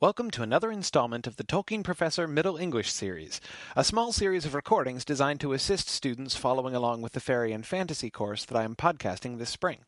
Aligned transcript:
Welcome 0.00 0.30
to 0.30 0.42
another 0.42 0.72
installment 0.72 1.26
of 1.26 1.36
the 1.36 1.44
Tolkien 1.44 1.84
Professor 1.84 2.26
Middle 2.26 2.56
English 2.56 2.90
series, 2.90 3.38
a 3.76 3.84
small 3.84 4.12
series 4.12 4.46
of 4.46 4.54
recordings 4.54 5.04
designed 5.04 5.40
to 5.40 5.52
assist 5.52 5.90
students 5.90 6.34
following 6.34 6.74
along 6.74 7.02
with 7.02 7.12
the 7.12 7.20
fairy 7.20 7.52
and 7.52 7.66
fantasy 7.66 8.08
course 8.08 8.46
that 8.46 8.56
I 8.56 8.64
am 8.64 8.74
podcasting 8.74 9.36
this 9.36 9.50
spring. 9.50 9.80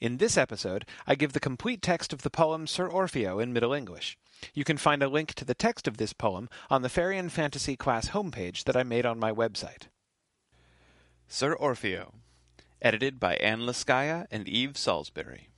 In 0.00 0.16
this 0.16 0.36
episode, 0.36 0.84
I 1.06 1.14
give 1.14 1.32
the 1.32 1.38
complete 1.38 1.80
text 1.80 2.12
of 2.12 2.22
the 2.22 2.28
poem 2.28 2.66
Sir 2.66 2.88
Orfeo 2.88 3.40
in 3.40 3.52
Middle 3.52 3.72
English. 3.72 4.18
You 4.52 4.64
can 4.64 4.78
find 4.78 5.00
a 5.00 5.08
link 5.08 5.32
to 5.34 5.44
the 5.44 5.54
text 5.54 5.86
of 5.86 5.96
this 5.96 6.12
poem 6.12 6.48
on 6.68 6.82
the 6.82 6.88
Fairy 6.88 7.16
and 7.16 7.30
Fantasy 7.30 7.76
class 7.76 8.08
homepage 8.08 8.64
that 8.64 8.76
I 8.76 8.82
made 8.82 9.06
on 9.06 9.20
my 9.20 9.30
website. 9.30 9.82
Sir 11.28 11.54
Orfeo, 11.54 12.14
edited 12.80 13.20
by 13.20 13.36
Anne 13.36 13.60
Laskaya 13.60 14.26
and 14.28 14.48
Eve 14.48 14.76
Salisbury. 14.76 15.50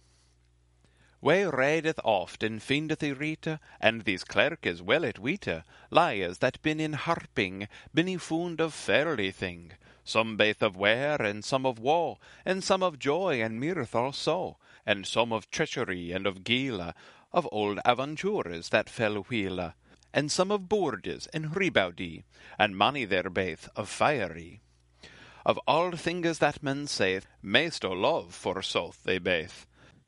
We 1.25 1.45
readeth 1.45 1.99
oft 2.05 2.43
and 2.43 2.63
findeth 2.63 3.03
i 3.03 3.09
rita, 3.09 3.59
and 3.81 4.03
these 4.03 4.25
clerkes 4.25 4.83
well 4.83 5.05
it 5.05 5.17
weta, 5.17 5.65
liars 5.91 6.37
that 6.41 6.61
bin 6.61 6.81
in 6.81 6.93
harping, 6.93 7.67
bin 7.95 8.11
i 8.11 8.19
found 8.19 8.61
of 8.61 8.75
fairly 8.75 9.31
thing, 9.31 9.73
some 10.05 10.37
baith 10.37 10.63
of 10.63 10.77
wear 10.77 11.23
and 11.23 11.43
some 11.43 11.65
of 11.65 11.79
woe, 11.79 12.19
and 12.45 12.63
some 12.63 12.83
of 12.83 12.99
joy 12.99 13.41
and 13.41 13.59
mirth 13.59 13.95
also, 13.95 14.59
and 14.85 15.07
some 15.07 15.33
of 15.33 15.51
treachery 15.51 16.13
and 16.13 16.27
of 16.27 16.45
guile, 16.45 16.93
of 17.33 17.49
old 17.51 17.81
aventures 17.87 18.69
that 18.69 18.91
fell 18.91 19.23
wheele, 19.23 19.73
and 20.13 20.31
some 20.31 20.51
of 20.51 20.69
bourdes 20.69 21.27
and 21.29 21.57
ribaudy, 21.57 22.25
and 22.59 22.77
many 22.77 23.07
there 23.07 23.31
baith 23.31 23.71
of 23.75 23.89
fiery. 23.89 24.61
Of 25.47 25.59
all 25.67 25.93
things 25.93 26.39
that 26.41 26.63
men 26.63 26.87
saith, 26.87 27.27
maist 27.43 27.83
o 27.83 27.93
love 27.93 28.35
forsooth 28.35 29.03
they 29.05 29.17
baith. 29.17 29.65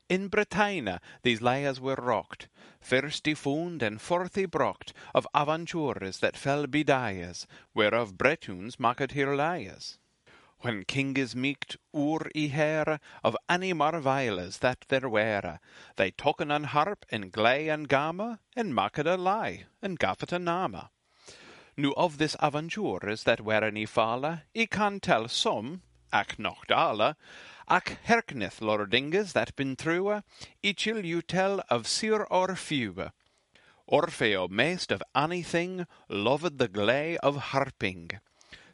In 0.08 0.28
Bretagne 0.28 0.98
these 1.22 1.42
liars 1.42 1.80
were 1.80 1.96
rocked, 1.96 2.46
first 2.80 3.26
found 3.36 3.82
and 3.82 4.00
forth 4.00 4.38
brocht 4.52 4.92
of 5.12 5.26
aventures 5.34 6.20
that 6.20 6.36
fell 6.36 6.66
bedias, 6.68 7.44
whereof 7.74 8.16
Bretons 8.16 8.78
maked 8.78 9.12
here 9.12 9.34
liars. 9.34 9.98
When 10.60 10.84
kings 10.84 11.34
meeked 11.34 11.76
oer 11.92 12.30
i 12.36 12.46
here 12.46 13.00
of 13.24 13.36
any 13.48 13.72
marveiles 13.72 14.60
that 14.60 14.84
there 14.86 15.08
were, 15.08 15.58
they 15.96 16.12
token 16.12 16.52
an 16.52 16.64
harp 16.64 17.04
and 17.10 17.32
glay 17.32 17.68
and 17.68 17.88
gamme, 17.88 18.38
and 18.54 18.74
maked 18.76 19.06
a 19.06 19.16
lie, 19.16 19.64
and 19.82 19.98
gaf 19.98 20.22
a 20.32 20.38
name. 20.38 20.82
Nu 21.76 21.92
of 21.96 22.18
this 22.18 22.36
aventures 22.38 23.24
that 23.24 23.40
were 23.40 23.64
i 23.64 23.84
falle, 23.86 24.42
I 24.54 24.66
can 24.66 25.00
tell 25.00 25.26
some, 25.26 25.82
ac 26.18 26.38
nocht 26.38 26.70
alle, 26.70 27.14
Ac 27.68 27.96
herkneth 28.04 28.60
lordinges 28.60 29.32
that 29.32 29.54
bin 29.56 29.74
true, 29.74 30.22
each 30.62 30.86
will 30.86 31.04
you 31.04 31.20
tell 31.20 31.60
of 31.68 31.88
Sir 31.88 32.24
Orfew. 32.30 33.10
Orfeo 33.90 34.48
maist 34.48 34.92
of 34.92 35.02
anything 35.16 35.84
loved 36.08 36.58
the 36.58 36.68
glay 36.68 37.16
of 37.18 37.36
harping. 37.52 38.10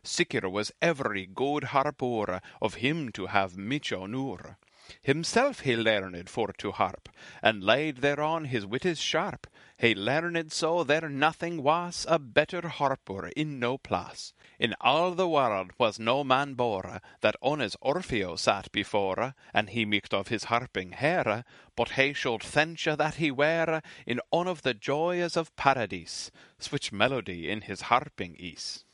Sicker 0.04 0.46
was 0.48 0.72
every 0.82 1.24
good 1.24 1.64
harper 1.72 2.40
of 2.60 2.74
him 2.74 3.10
to 3.12 3.26
have 3.26 3.56
honour. 3.92 4.58
Himself 5.02 5.60
he 5.60 5.74
learned 5.74 6.28
for 6.28 6.52
to 6.58 6.70
harp, 6.72 7.08
and 7.42 7.64
laid 7.64 7.98
thereon 7.98 8.44
his 8.44 8.66
wittes 8.66 9.00
sharp. 9.00 9.46
He 9.78 9.94
learned 9.94 10.52
so 10.52 10.84
there 10.84 11.08
nothing 11.08 11.62
was 11.62 12.04
a 12.08 12.18
better 12.18 12.68
harper 12.68 13.28
in 13.28 13.58
no 13.58 13.78
place. 13.78 14.34
In 14.58 14.74
all 14.80 15.12
the 15.12 15.28
world 15.28 15.70
was 15.78 15.98
no 15.98 16.22
man 16.22 16.54
bore 16.54 17.00
that 17.22 17.36
honest 17.40 17.76
Orfeo 17.80 18.38
sat 18.38 18.70
before, 18.70 19.34
and 19.54 19.70
he 19.70 19.86
meeked 19.86 20.12
of 20.12 20.28
his 20.28 20.44
harping 20.44 20.92
here, 20.92 21.44
but 21.74 21.92
he 21.92 22.12
should 22.12 22.42
thenture 22.42 22.94
that 22.94 23.14
he 23.14 23.30
were 23.30 23.80
in 24.06 24.20
one 24.28 24.46
of 24.46 24.60
the 24.60 24.74
joys 24.74 25.36
of 25.36 25.56
paradise, 25.56 26.30
switch 26.58 26.92
melody 26.92 27.48
in 27.48 27.62
his 27.62 27.82
harping 27.82 28.36
is. 28.38 28.84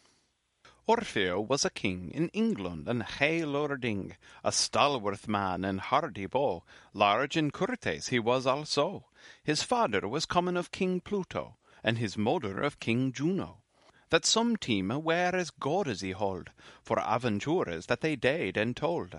Orfeo 0.91 1.47
was 1.47 1.67
a 1.67 1.71
king 1.71 2.11
in 2.15 2.31
England 2.31 2.89
and 2.89 3.03
high 3.03 3.45
lording, 3.45 4.17
a 4.43 4.51
stalworth 4.51 5.29
man 5.29 5.63
and 5.63 5.83
hardy 5.83 6.25
bow, 6.25 6.65
large 6.95 7.37
and 7.37 7.53
courteous 7.53 8.09
he 8.09 8.19
was 8.19 8.47
also. 8.47 9.05
His 9.45 9.63
father 9.63 10.09
was 10.09 10.25
common 10.25 10.57
of 10.57 10.71
King 10.71 11.03
Pluto, 11.03 11.59
and 11.85 11.99
his 11.99 12.17
mother 12.17 12.63
of 12.63 12.81
King 12.81 13.13
Juno. 13.13 13.59
That 14.09 14.25
some 14.25 14.57
time 14.57 14.89
were 15.05 15.33
as 15.35 15.51
good 15.51 15.89
as 15.89 16.01
he 16.01 16.13
hold, 16.13 16.53
for 16.83 16.99
aventures 16.99 17.85
that 17.85 18.01
they 18.01 18.17
did 18.17 18.57
and 18.57 18.75
told. 18.75 19.15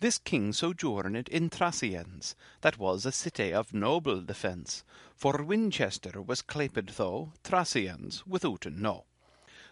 This 0.00 0.16
king 0.16 0.54
sojourned 0.54 1.28
in 1.28 1.50
Traciens, 1.50 2.34
that 2.62 2.78
was 2.78 3.04
a 3.04 3.12
city 3.12 3.52
of 3.52 3.74
noble 3.74 4.22
defence, 4.22 4.84
for 5.14 5.42
Winchester 5.42 6.22
was 6.22 6.40
claped 6.40 6.96
though 6.96 7.34
Traciens 7.44 8.26
withouten 8.26 8.80
no. 8.80 9.04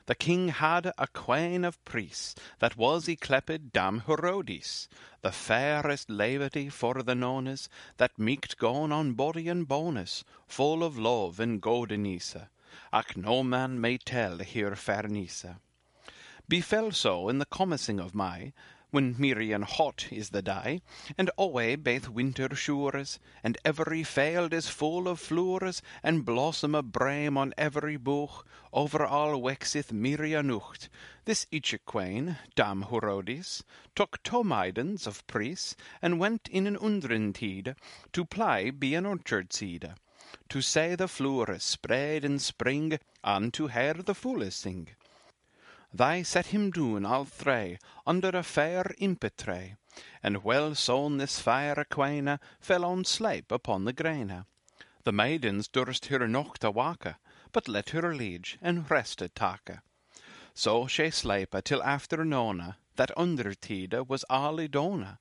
The 0.06 0.15
king 0.15 0.50
had 0.50 0.93
a 0.97 1.09
queen 1.09 1.65
of 1.65 1.84
priests, 1.84 2.37
that 2.61 2.77
was 2.77 3.09
ycleped 3.09 3.72
Dame 3.72 4.03
Heurodis, 4.06 4.87
the 5.21 5.33
fairest 5.33 6.09
levity 6.09 6.69
for 6.69 7.03
the 7.03 7.17
nones, 7.17 7.69
that 7.97 8.16
meeked 8.16 8.56
gone 8.56 8.93
on 8.93 9.15
body 9.15 9.49
and 9.49 9.66
bonus, 9.66 10.22
full 10.47 10.84
of 10.84 10.97
love 10.97 11.41
and 11.41 11.61
godenice, 11.61 12.37
Ach 12.93 13.16
no 13.16 13.43
man 13.43 13.81
may 13.81 13.99
tell 13.99 14.39
her 14.39 14.77
fairnice. 14.77 15.56
Befell 16.49 16.93
so 16.93 17.28
in 17.28 17.39
the 17.39 17.47
commencing 17.47 17.99
of 17.99 18.15
May, 18.15 18.53
when 18.97 19.15
Mirian 19.17 19.62
hot 19.62 20.07
is 20.11 20.31
the 20.31 20.41
day, 20.41 20.81
and 21.19 21.31
alway 21.37 21.77
baith 21.77 22.09
winter 22.09 22.49
shures, 22.49 23.19
and 23.45 23.59
every 23.62 24.03
field 24.03 24.55
is 24.55 24.71
full 24.71 25.07
of 25.07 25.21
floures, 25.21 25.83
and 26.03 26.25
blossom 26.25 26.75
of 26.75 26.87
brame 26.87 27.37
on 27.37 27.53
every 27.59 27.99
bough, 27.99 28.43
over 28.73 29.05
all 29.05 29.39
wexeth 29.39 29.93
Mirianucht. 29.93 30.89
This 31.27 31.47
iche 31.53 31.79
queen, 31.84 32.39
Dame 32.55 32.84
Heurodis, 32.84 33.62
took 33.95 34.23
two 34.23 34.43
maidens 34.43 35.07
of 35.07 35.27
priests, 35.27 35.77
and 36.01 36.19
went 36.19 36.49
in 36.51 36.67
an 36.67 36.78
undren 36.78 37.34
tide, 37.34 37.77
to 38.15 38.25
ply 38.25 38.71
be 38.71 38.95
an 38.95 39.05
orchard 39.05 39.53
seed, 39.53 39.93
to 40.49 40.63
say 40.63 40.95
the 40.95 41.07
floures 41.07 41.63
spread 41.63 42.25
in 42.25 42.39
spring, 42.39 42.99
and 43.23 43.53
to 43.53 43.67
hear 43.67 43.93
the 43.93 44.15
fooles 44.15 44.55
sing. 44.55 44.89
They 45.99 46.25
set 46.25 46.49
him 46.49 46.73
doon 46.73 47.07
all 47.07 47.25
three 47.25 47.79
under 48.07 48.29
a 48.29 48.43
fair 48.43 48.95
impet 48.99 49.39
tree, 49.39 49.77
and 50.23 50.45
well 50.45 50.75
sown 50.75 51.17
this 51.17 51.41
fair 51.41 51.87
queene 51.89 52.39
fell 52.61 52.84
on 52.84 53.07
sleep 53.07 53.51
upon 53.51 53.87
the 53.87 53.95
grene. 53.95 54.45
The 55.05 55.12
maidens 55.12 55.69
durst 55.69 56.05
her 56.07 56.29
nocht 56.29 56.65
awake, 56.65 57.15
but 57.51 57.67
let 57.67 57.91
her 57.91 58.15
liege 58.15 58.59
and 58.61 58.91
rested 58.91 59.34
take. 59.34 59.79
So 60.53 60.87
she 60.87 61.11
slepe 61.11 61.65
till 61.65 61.83
afternoone, 61.83 62.75
that 62.97 63.17
undertide 63.17 63.95
was 64.07 64.27
alle 64.28 64.69
done. 64.69 65.17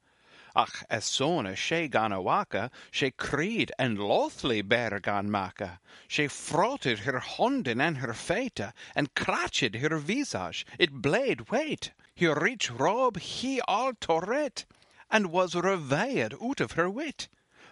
Ach, 0.57 0.85
as 0.89 1.03
soon 1.03 1.53
she 1.55 1.89
gan 1.89 2.13
awake, 2.13 2.71
she 2.89 3.11
cried 3.11 3.73
and 3.77 3.97
lothly 3.97 4.61
bare 4.61 5.01
gan 5.01 5.29
make. 5.29 5.61
She 6.07 6.29
frotted 6.29 6.99
her 6.99 7.19
honden 7.19 7.81
and 7.81 7.97
her 7.97 8.13
fete, 8.13 8.71
and 8.95 9.13
cratched 9.15 9.75
her 9.75 9.97
visage, 9.97 10.65
it 10.79 10.93
blade 10.93 11.49
wait. 11.49 11.91
Her 12.17 12.35
rich 12.35 12.71
robe 12.71 13.17
he 13.17 13.59
all 13.67 13.95
torret, 13.95 14.65
and 15.11 15.29
was 15.29 15.55
reveiled 15.55 16.35
out 16.41 16.61
of 16.61 16.71
her 16.71 16.89
wit. 16.89 17.27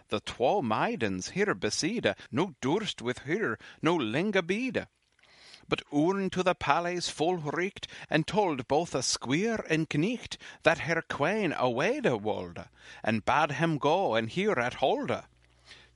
The 0.09 0.19
twa 0.19 0.61
maidens 0.61 1.29
here 1.29 1.55
beside, 1.55 2.17
no 2.33 2.55
durst 2.59 3.01
with 3.01 3.19
her 3.19 3.57
no 3.81 3.95
linge 3.95 4.45
bide 4.45 4.87
but 5.73 5.81
oon 5.91 6.29
to 6.29 6.43
the 6.43 6.53
palace 6.53 7.09
full 7.09 7.37
reeked, 7.37 7.87
and 8.07 8.27
told 8.27 8.67
both 8.67 8.93
a 8.93 9.01
squire 9.01 9.65
and 9.67 9.89
knecht 9.89 10.37
that 10.61 10.81
her 10.81 11.01
queen 11.09 11.51
awayde 11.51 12.21
wolde, 12.21 12.65
and 13.03 13.25
bade 13.25 13.53
him 13.53 13.79
go 13.79 14.13
and 14.13 14.29
here 14.29 14.59
at 14.59 14.75
holde. 14.75 15.23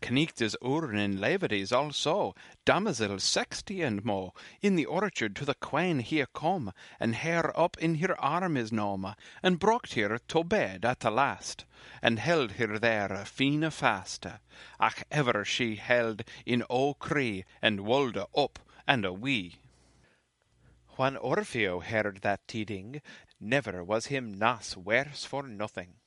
Knecht 0.01 0.41
is 0.41 0.57
oeren 0.63 0.97
in 0.97 1.21
levities 1.21 1.71
also, 1.71 2.33
damosel 2.65 3.19
sexty 3.19 3.83
and 3.83 4.03
mo, 4.03 4.33
in 4.63 4.75
the 4.75 4.85
orchard 4.87 5.35
to 5.35 5.45
the 5.45 5.53
queen 5.53 5.99
he 5.99 6.25
come, 6.33 6.73
and 6.99 7.17
her 7.17 7.51
up 7.55 7.77
in 7.77 7.99
her 7.99 8.19
arm 8.19 8.57
is 8.57 8.71
nome, 8.71 9.13
and 9.43 9.59
brocht 9.59 9.93
her 9.93 10.17
to 10.27 10.43
bed 10.43 10.85
at 10.85 11.01
the 11.01 11.11
last, 11.11 11.65
and 12.01 12.17
held 12.17 12.53
her 12.53 12.79
there 12.79 13.13
a 13.13 13.25
fine 13.25 13.69
fast. 13.69 14.25
Ach 14.79 15.03
ever 15.11 15.45
she 15.45 15.75
held 15.75 16.23
in 16.47 16.63
o 16.67 16.95
cree, 16.95 17.45
and 17.61 17.81
wolde 17.81 18.25
up 18.35 18.57
and 18.87 19.05
a 19.05 19.13
wee. 19.13 19.57
When 20.97 21.15
Orfeo 21.15 21.83
heard 21.83 22.21
that 22.21 22.47
tiding, 22.47 23.03
never 23.39 23.83
was 23.83 24.07
him 24.07 24.33
nass 24.39 24.75
worse 24.75 25.25
for 25.25 25.43
nothing. 25.43 25.97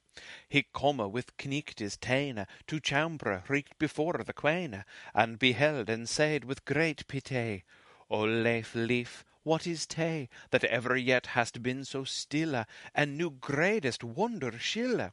He 0.48 0.66
come 0.75 0.96
with 1.12 1.37
kneechtes 1.37 1.96
tane 1.96 2.44
to 2.66 2.81
chambre 2.81 3.44
reeked 3.46 3.78
before 3.78 4.14
the 4.14 4.32
queen, 4.32 4.84
and 5.14 5.38
beheld 5.38 5.88
and 5.88 6.08
said 6.08 6.44
with 6.44 6.64
great 6.64 7.06
pity, 7.06 7.62
O 8.10 8.22
leif 8.22 8.75
leif, 8.75 9.25
what 9.44 9.64
is 9.64 9.87
te 9.87 10.28
that 10.50 10.64
ever 10.64 10.96
yet 10.96 11.26
hast 11.38 11.62
been 11.62 11.84
so 11.84 12.02
stille, 12.02 12.64
and 12.92 13.16
new 13.16 13.31
greatest 13.31 14.02
wonder 14.02 14.58
shille? 14.58 15.12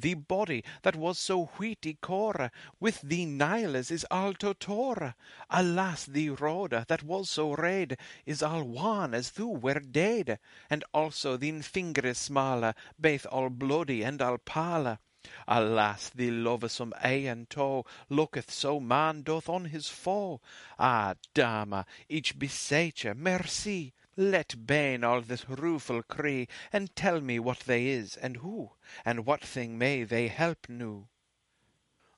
The 0.00 0.14
body 0.14 0.64
that 0.82 0.96
was 0.96 1.18
so 1.18 1.46
wheaty 1.58 2.00
core, 2.00 2.50
with 2.78 3.00
the 3.02 3.24
Niles 3.24 3.90
is 3.90 4.06
all 4.10 4.34
to 4.34 4.54
tore. 4.54 5.14
Alas, 5.50 6.06
the 6.06 6.30
road 6.30 6.84
that 6.88 7.02
was 7.02 7.30
so 7.30 7.52
red 7.54 7.98
is 8.24 8.42
all 8.42 8.62
wan 8.62 9.14
as 9.14 9.30
thou 9.30 9.46
were 9.46 9.80
dead, 9.80 10.38
and 10.70 10.84
also 10.92 11.36
thine 11.36 11.62
fingers 11.62 12.18
small, 12.18 12.72
baith 13.00 13.26
all 13.30 13.50
bloody 13.50 14.02
and 14.02 14.22
all 14.22 14.38
pale. 14.38 14.98
Alas, 15.46 16.10
the 16.10 16.30
lovesome 16.30 16.94
eye 17.02 17.26
and 17.26 17.50
toe 17.50 17.84
looketh 18.08 18.50
so 18.50 18.78
man 18.78 19.22
doth 19.22 19.48
on 19.48 19.66
his 19.66 19.88
foe. 19.88 20.40
Ah, 20.78 21.14
dama, 21.34 21.84
each 22.08 22.38
beseche, 22.38 23.14
merci, 23.16 23.92
let 24.20 24.66
bane 24.66 25.04
all 25.04 25.20
this 25.20 25.48
rueful 25.48 26.02
cree, 26.02 26.48
and 26.72 26.96
tell 26.96 27.20
me 27.20 27.38
what 27.38 27.60
they 27.60 27.86
is, 27.86 28.16
and 28.16 28.38
who, 28.38 28.68
and 29.04 29.24
what 29.24 29.40
thing 29.40 29.78
may 29.78 30.02
they 30.02 30.26
help 30.26 30.68
noo. 30.68 31.06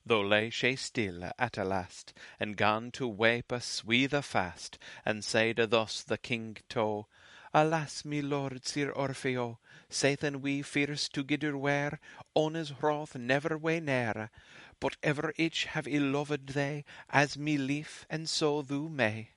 Though 0.06 0.22
lay 0.22 0.48
she 0.48 0.76
still 0.76 1.30
at 1.38 1.58
a 1.58 1.64
last, 1.64 2.14
and 2.40 2.56
gan 2.56 2.90
to 2.92 3.06
weep 3.06 3.52
a 3.52 3.60
swethe 3.60 4.24
fast, 4.24 4.78
and 5.04 5.22
saide 5.22 5.58
thus 5.68 6.02
the 6.02 6.16
king 6.16 6.56
to, 6.70 7.04
Alas, 7.52 8.02
me 8.06 8.22
lord 8.22 8.64
Sir 8.64 8.92
Orfeo, 8.92 9.58
saithen 9.90 10.40
we 10.40 10.62
fierce 10.62 11.06
together 11.06 11.54
were, 11.58 11.98
on 12.34 12.54
his 12.54 12.72
wrath 12.80 13.14
never 13.14 13.58
way 13.58 13.78
near, 13.78 14.30
but 14.80 14.96
ever 15.02 15.34
each 15.36 15.66
have 15.66 15.86
I 15.86 15.98
loved 15.98 16.54
they, 16.54 16.86
as 17.10 17.36
me 17.36 17.58
lief, 17.58 18.06
and 18.08 18.26
so 18.26 18.62
thou 18.62 18.88
may. 18.88 19.32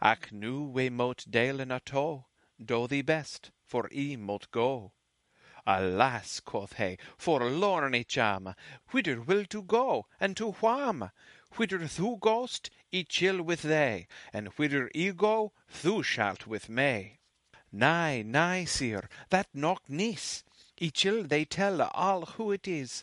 Ach 0.00 0.30
nu 0.30 0.62
we 0.62 0.90
mote 0.90 1.24
delen 1.28 1.74
at 1.74 1.92
all, 1.92 2.28
do 2.64 2.86
the 2.86 3.02
best, 3.02 3.50
for 3.66 3.90
I 3.92 4.14
mote 4.14 4.48
go. 4.52 4.92
Alas, 5.66 6.38
quoth 6.38 6.74
he, 6.74 6.98
forlorny 7.18 8.04
cham, 8.04 8.54
whither 8.90 9.20
will 9.20 9.44
to 9.46 9.60
go, 9.60 10.06
and 10.20 10.36
to 10.36 10.52
wham? 10.52 11.10
Whither 11.56 11.78
thou 11.78 12.14
goest, 12.14 12.70
I 12.94 13.06
chill 13.08 13.42
with 13.42 13.62
thee, 13.62 14.06
and 14.32 14.48
whither 14.50 14.88
I 14.94 15.10
go, 15.16 15.52
thou 15.82 16.02
shalt 16.02 16.46
with 16.46 16.68
me. 16.68 17.18
Nay, 17.72 18.22
nay, 18.22 18.66
sir, 18.66 19.08
that 19.30 19.48
knock 19.52 19.88
niece, 19.88 20.44
I 20.80 20.90
chill 20.90 21.24
they 21.24 21.44
tell 21.44 21.82
all 21.82 22.24
who 22.24 22.52
it 22.52 22.68
is, 22.68 23.02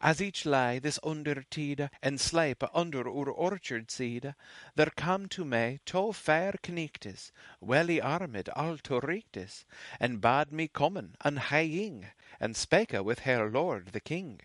as 0.00 0.20
each 0.20 0.44
lay 0.44 0.78
this 0.78 0.98
under 1.02 1.30
undertide, 1.30 1.90
and 2.02 2.20
sleep 2.20 2.62
under 2.74 3.08
our 3.08 3.30
orchard 3.30 3.90
seed, 3.90 4.34
there 4.74 4.92
come 4.96 5.26
to 5.28 5.44
me 5.44 5.80
two 5.84 6.12
fair 6.12 6.52
kneechtes, 6.62 7.32
welly 7.60 8.00
armed 8.00 8.48
all 8.56 8.76
to 8.76 9.00
riechtes, 9.00 9.64
and 9.98 10.20
bade 10.20 10.52
me 10.52 10.68
kommen 10.68 11.14
and 11.22 11.38
hying, 11.38 12.06
and 12.38 12.56
spake 12.56 12.92
with 12.92 13.20
her 13.20 13.50
lord 13.50 13.88
the 13.88 14.00
king. 14.00 14.40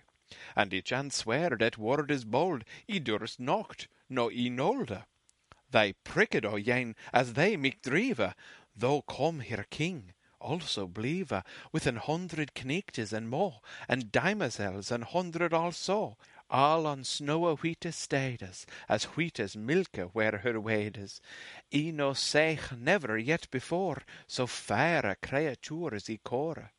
And 0.55 0.73
each 0.73 0.91
answered 0.93 1.59
that 1.59 1.77
word 1.77 2.11
is 2.11 2.23
bold, 2.23 2.63
I 2.89 2.99
durst 2.99 3.39
not, 3.39 3.87
no 4.09 4.29
I 4.29 4.49
nolde. 4.49 5.03
They 5.71 5.93
pricked 5.93 6.45
o 6.45 6.55
yen 6.55 6.95
as 7.11 7.33
they 7.33 7.57
me 7.57 7.77
drive, 7.81 8.33
though 8.75 9.01
come 9.01 9.41
here 9.41 9.65
king 9.69 10.13
also 10.45 10.85
blieve 10.85 11.31
uh, 11.31 11.41
with 11.71 11.87
an 11.87 11.95
hundred 11.95 12.53
kneechtes 12.53 13.11
and 13.11 13.29
more, 13.29 13.61
and 13.89 14.11
damoiselles 14.11 14.91
an 14.91 15.01
hundred 15.01 15.53
also, 15.53 16.17
all 16.49 16.85
on 16.85 17.03
snowe 17.03 17.55
wheate 17.55 17.91
steedes, 17.91 18.67
as 18.87 19.05
wheat 19.15 19.39
as 19.39 19.55
milke 19.55 20.13
were 20.13 20.37
her 20.37 20.59
wedes. 20.59 21.19
E 21.73 21.91
no 21.91 22.13
sech 22.13 22.71
never 22.71 23.17
yet 23.17 23.49
before 23.49 24.03
so 24.27 24.45
fair 24.45 25.03
a 25.03 25.15
creature 25.15 25.95
as 25.95 26.07
I 26.07 26.19
core. 26.23 26.71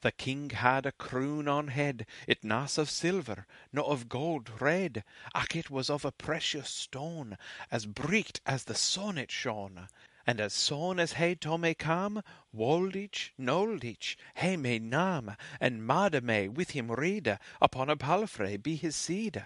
The 0.00 0.12
king 0.12 0.50
had 0.50 0.86
a 0.86 0.92
croon 0.92 1.48
on 1.48 1.68
head, 1.68 2.06
it 2.26 2.44
nas 2.44 2.78
of 2.78 2.88
silver, 2.88 3.46
no 3.72 3.82
of 3.82 4.08
gold 4.08 4.60
red, 4.60 5.04
ach 5.34 5.56
it 5.56 5.70
was 5.70 5.90
of 5.90 6.04
a 6.04 6.12
precious 6.12 6.70
stone, 6.70 7.36
as 7.70 7.86
bright 7.86 8.40
as 8.46 8.64
the 8.64 8.76
sun 8.76 9.18
it 9.18 9.32
shone. 9.32 9.88
And 10.28 10.42
as 10.42 10.52
soon 10.52 11.00
as 11.00 11.14
he 11.14 11.36
to 11.36 11.56
me 11.56 11.72
kam, 11.72 12.22
woldich, 12.52 13.32
noldich, 13.38 14.14
he 14.36 14.58
me 14.58 14.78
nam, 14.78 15.34
and 15.58 15.86
made 15.86 16.22
me 16.22 16.48
with 16.48 16.72
him 16.72 16.90
ride 16.90 17.38
upon 17.62 17.88
a 17.88 17.96
palfrey 17.96 18.58
be 18.58 18.76
his 18.76 18.94
seed, 18.94 19.42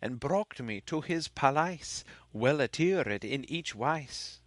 and 0.00 0.20
brocht 0.20 0.60
me 0.60 0.80
to 0.82 1.00
his 1.00 1.26
palace, 1.26 2.04
well 2.32 2.60
attired 2.60 3.24
in 3.24 3.44
each 3.50 3.74
wise, 3.74 4.38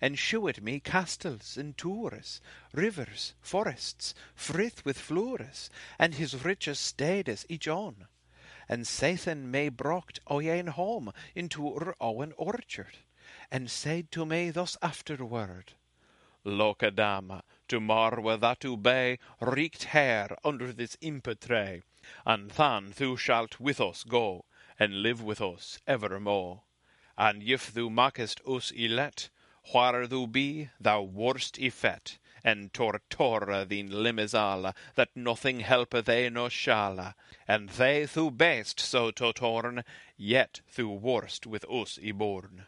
and 0.00 0.18
shewed 0.18 0.60
me 0.60 0.80
castles 0.80 1.56
and 1.56 1.78
tours, 1.78 2.40
rivers, 2.72 3.34
forests, 3.40 4.14
frith 4.34 4.84
with 4.84 4.98
floures, 4.98 5.70
and 5.96 6.16
his 6.16 6.44
richest 6.44 6.82
stedes 6.82 7.46
each 7.48 7.68
on, 7.68 8.08
and 8.68 8.84
saithen 8.84 9.48
me 9.48 9.68
brocht 9.68 10.18
o 10.26 10.40
yen 10.40 10.66
home 10.66 11.12
into 11.36 11.72
our 11.72 11.94
owen 12.00 12.32
orchard 12.36 12.96
and 13.54 13.70
said 13.70 14.10
to 14.10 14.26
me 14.26 14.50
thus 14.50 14.76
afterward, 14.82 15.74
Loke 16.42 16.92
dama, 16.96 17.44
to 17.68 17.78
morrow 17.78 18.36
that 18.36 18.64
bay 18.82 19.16
reeked 19.40 19.84
hair 19.84 20.36
under 20.42 20.72
this 20.72 20.96
impetre, 21.00 21.84
and 22.26 22.50
than 22.50 22.92
thou 22.96 23.14
shalt 23.14 23.60
with 23.60 23.80
us 23.80 24.02
go, 24.02 24.44
and 24.76 25.04
live 25.04 25.22
with 25.22 25.40
us 25.40 25.78
evermore. 25.86 26.62
And 27.16 27.44
if 27.44 27.72
thou 27.72 27.88
makest 27.88 28.40
us 28.44 28.72
elect, 28.72 29.30
where 29.70 30.08
thou 30.08 30.26
be, 30.26 30.70
thou 30.80 31.02
worst 31.02 31.56
effet, 31.60 32.18
and 32.42 32.72
tortora 32.72 33.64
thine 33.68 33.88
limbes 33.88 34.34
alla, 34.34 34.74
that 34.96 35.14
nothing 35.14 35.60
help 35.60 35.90
thee 35.90 36.28
no 36.28 36.48
shall, 36.48 37.14
and 37.46 37.68
they 37.68 38.04
thou 38.04 38.30
best 38.30 38.80
so 38.80 39.12
to 39.12 39.32
torn, 39.32 39.84
yet 40.16 40.60
thou 40.74 40.88
worst 40.88 41.46
with 41.46 41.64
us 41.70 42.00
y 42.02 42.10
born. 42.10 42.66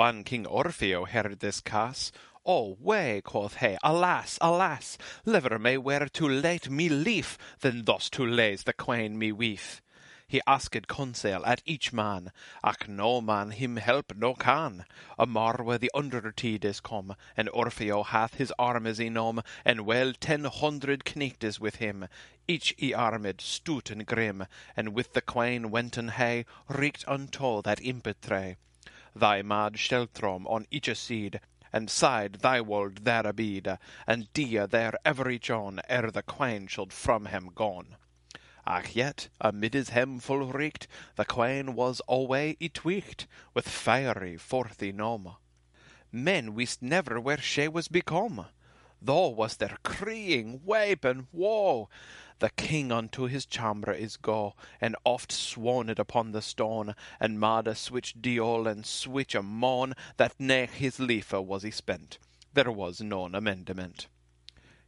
When 0.00 0.24
King 0.24 0.46
Orfeo 0.46 1.06
heard 1.06 1.40
this 1.40 1.60
case, 1.60 2.10
O 2.46 2.54
oh, 2.54 2.76
way, 2.80 3.20
quoth 3.22 3.56
he, 3.56 3.76
alas, 3.82 4.38
alas, 4.40 4.96
lever 5.26 5.58
me 5.58 5.76
were 5.76 6.08
to 6.14 6.26
let 6.26 6.70
me 6.70 6.88
lief 6.88 7.36
than 7.60 7.84
thus 7.84 8.08
to 8.16 8.24
laze 8.24 8.62
the 8.62 8.72
queen 8.72 9.18
me 9.18 9.30
wife. 9.30 9.82
He 10.26 10.40
asked 10.46 10.88
counsel 10.88 11.44
at 11.44 11.60
each 11.66 11.92
man, 11.92 12.32
ach 12.64 12.88
no 12.88 13.20
man 13.20 13.50
him 13.50 13.76
help 13.76 14.16
no 14.16 14.32
can. 14.32 14.86
A 15.18 15.26
morwe 15.26 15.78
the 15.78 15.90
undertide 15.92 16.64
is 16.64 16.80
come, 16.80 17.14
and 17.36 17.50
Orfeo 17.50 18.06
hath 18.06 18.36
his 18.36 18.54
armes 18.58 19.00
enom, 19.00 19.44
and 19.66 19.82
well 19.82 20.14
ten 20.18 20.44
hundred 20.44 21.04
kneechtes 21.04 21.60
with 21.60 21.74
him, 21.74 22.08
each 22.48 22.74
y 22.80 22.94
armed, 22.96 23.42
stout 23.42 23.90
and 23.90 24.06
grim, 24.06 24.46
and 24.74 24.94
with 24.94 25.12
the 25.12 25.20
queen 25.20 25.70
wenten 25.70 26.12
he, 26.12 26.46
reeked 26.70 27.04
unto 27.06 27.60
that 27.60 27.80
impetre 27.82 28.56
thy 29.14 29.42
mad 29.42 29.74
sheltrom 29.74 30.46
on 30.46 30.66
each 30.70 30.94
side, 30.94 31.40
and 31.72 31.90
side 31.90 32.34
thy 32.42 32.60
wold 32.60 33.04
there 33.04 33.26
abide, 33.26 33.78
and 34.06 34.32
dia 34.32 34.66
there 34.66 34.94
every 35.04 35.38
John 35.38 35.80
ere 35.88 36.10
the 36.10 36.22
queen 36.22 36.66
should 36.66 36.92
from 36.92 37.26
him 37.26 37.50
gone. 37.54 37.96
Ach 38.66 38.94
yet, 38.94 39.28
amid 39.40 39.74
his 39.74 39.88
hem 39.88 40.20
full 40.20 40.52
reeked, 40.52 40.86
the 41.16 41.24
queen 41.24 41.74
was 41.74 42.00
alway 42.06 42.54
tweaked, 42.54 43.26
with 43.54 43.68
fiery 43.68 44.36
forthy 44.36 44.92
nome. 44.92 45.36
Men 46.12 46.54
wist 46.54 46.82
never 46.82 47.20
where 47.20 47.40
she 47.40 47.68
was 47.68 47.88
become, 47.88 48.46
though 49.02 49.28
was 49.28 49.56
there 49.56 49.78
crying, 49.82 50.60
wape, 50.64 51.04
and 51.04 51.26
woe. 51.32 51.88
The 52.38 52.50
king 52.50 52.90
unto 52.90 53.24
his 53.24 53.46
chamber 53.46 53.92
is 53.92 54.16
go, 54.16 54.54
and 54.80 54.96
oft 55.04 55.30
swaned 55.32 55.98
upon 55.98 56.32
the 56.32 56.42
stone, 56.42 56.94
and 57.18 57.38
made 57.38 57.66
a 57.66 57.74
switch 57.74 58.14
deol 58.20 58.66
and 58.66 58.86
switch 58.86 59.34
a 59.34 59.42
moan, 59.42 59.94
that 60.16 60.34
nae 60.38 60.66
his 60.66 60.98
liefe 60.98 61.32
was 61.32 61.62
he 61.62 61.70
spent. 61.70 62.18
There 62.54 62.72
was 62.72 63.00
none 63.00 63.34
amendment. 63.34 64.06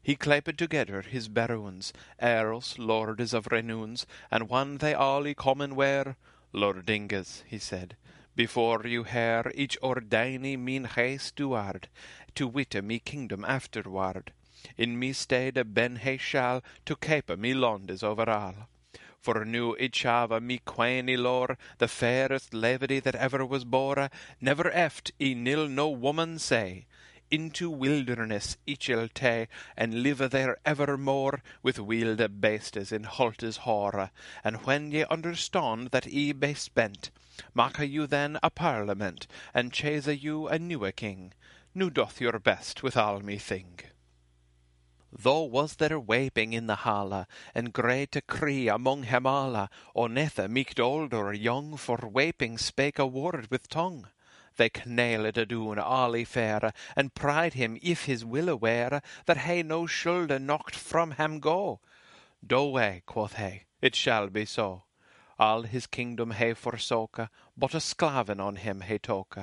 He 0.02 0.16
clapped 0.16 0.59
together 0.59 1.02
his 1.02 1.28
barons, 1.28 1.92
earls, 2.21 2.78
lords 2.78 3.33
of 3.33 3.47
renewns, 3.52 4.07
and 4.31 4.49
when 4.49 4.78
they 4.78 4.95
all 4.95 5.23
y 5.23 5.35
common 5.35 5.76
were, 5.76 6.16
Lordingas, 6.52 7.45
he 7.47 7.59
said, 7.59 7.97
before 8.34 8.86
you 8.86 9.04
hear 9.04 9.52
each 9.54 9.78
ordainy 9.82 10.56
mean 10.56 10.84
haste 10.84 11.26
steward, 11.26 11.88
to 12.34 12.48
wit 12.48 12.82
me 12.82 12.98
kingdom 12.98 13.44
afterward. 13.44 14.32
In 14.76 14.98
me 14.98 15.12
a 15.30 15.64
ben 15.64 15.96
he 15.96 16.16
shall 16.16 16.62
to 16.86 16.96
keep 16.96 17.36
me 17.36 17.52
Londes 17.52 18.02
over 18.02 18.30
all. 18.30 18.68
For 19.20 19.44
nu 19.44 19.74
it 19.74 19.92
shava 19.92 20.40
me 20.40 20.58
queeny 20.58 21.16
lore, 21.16 21.56
the 21.78 21.88
fairest 21.88 22.54
levity 22.54 22.98
that 23.00 23.14
ever 23.14 23.44
was 23.44 23.64
bore, 23.64 24.08
never 24.40 24.70
eft 24.70 25.12
e 25.20 25.34
nil 25.34 25.68
no 25.68 25.88
woman 25.88 26.38
say. 26.38 26.86
Into 27.32 27.70
wilderness 27.70 28.58
each 28.66 28.82
shall 28.82 29.08
tae, 29.08 29.48
and 29.74 30.02
live 30.02 30.18
there 30.18 30.58
evermore, 30.66 31.42
with 31.62 31.78
wilde 31.78 32.42
beastes 32.42 32.92
in 32.92 33.04
haltes 33.04 33.56
hore. 33.56 34.10
And 34.44 34.56
when 34.66 34.90
ye 34.92 35.04
understand 35.04 35.92
that 35.92 36.04
ye 36.04 36.32
be 36.32 36.52
spent, 36.52 37.10
make 37.54 37.78
you 37.78 38.06
then 38.06 38.38
a 38.42 38.50
parliament, 38.50 39.26
and 39.54 39.72
chase 39.72 40.08
you 40.08 40.46
a 40.46 40.58
newe 40.58 40.94
king. 40.94 41.32
new 41.74 41.88
doth 41.88 42.20
your 42.20 42.38
best 42.38 42.82
with 42.82 42.98
all 42.98 43.20
me 43.20 43.38
thing. 43.38 43.80
Though 45.10 45.44
was 45.44 45.76
there 45.76 45.98
weeping 45.98 46.52
in 46.52 46.66
the 46.66 46.76
halla, 46.84 47.26
and 47.54 47.72
great 47.72 48.14
cree 48.26 48.68
among 48.68 49.04
hem 49.04 49.26
alla, 49.26 49.70
o 49.96 50.06
nether 50.06 50.48
meeked 50.48 50.78
old 50.78 51.14
or 51.14 51.32
young, 51.32 51.78
for 51.78 51.96
weeping 52.12 52.58
spake 52.58 52.98
a 52.98 53.06
word 53.06 53.50
with 53.50 53.70
tongue. 53.70 54.08
They 54.56 54.71
knailed 54.85 55.38
a 55.38 55.47
doon 55.47 55.78
all 55.78 56.14
i 56.14 56.25
fair, 56.25 56.73
and 56.94 57.14
pried 57.14 57.54
him 57.54 57.78
if 57.80 58.04
his 58.04 58.23
will 58.23 58.50
aware, 58.50 59.00
that 59.25 59.38
he 59.47 59.62
no 59.62 59.87
shoulder 59.87 60.38
knocked 60.38 60.76
from 60.76 61.12
him 61.12 61.40
go. 61.40 61.80
Do 62.47 62.64
way, 62.64 63.02
quoth 63.06 63.37
he, 63.37 63.62
it 63.80 63.97
shall 63.97 64.28
be 64.28 64.44
so. 64.44 64.85
All 65.38 65.62
his 65.62 65.87
kingdom 65.87 66.32
he 66.32 66.52
forsoke, 66.52 67.30
but 67.56 67.75
a 67.75 67.80
sclaven 67.80 68.40
on 68.40 68.56
him 68.56 68.82
he 68.82 68.99
toke. 68.99 69.38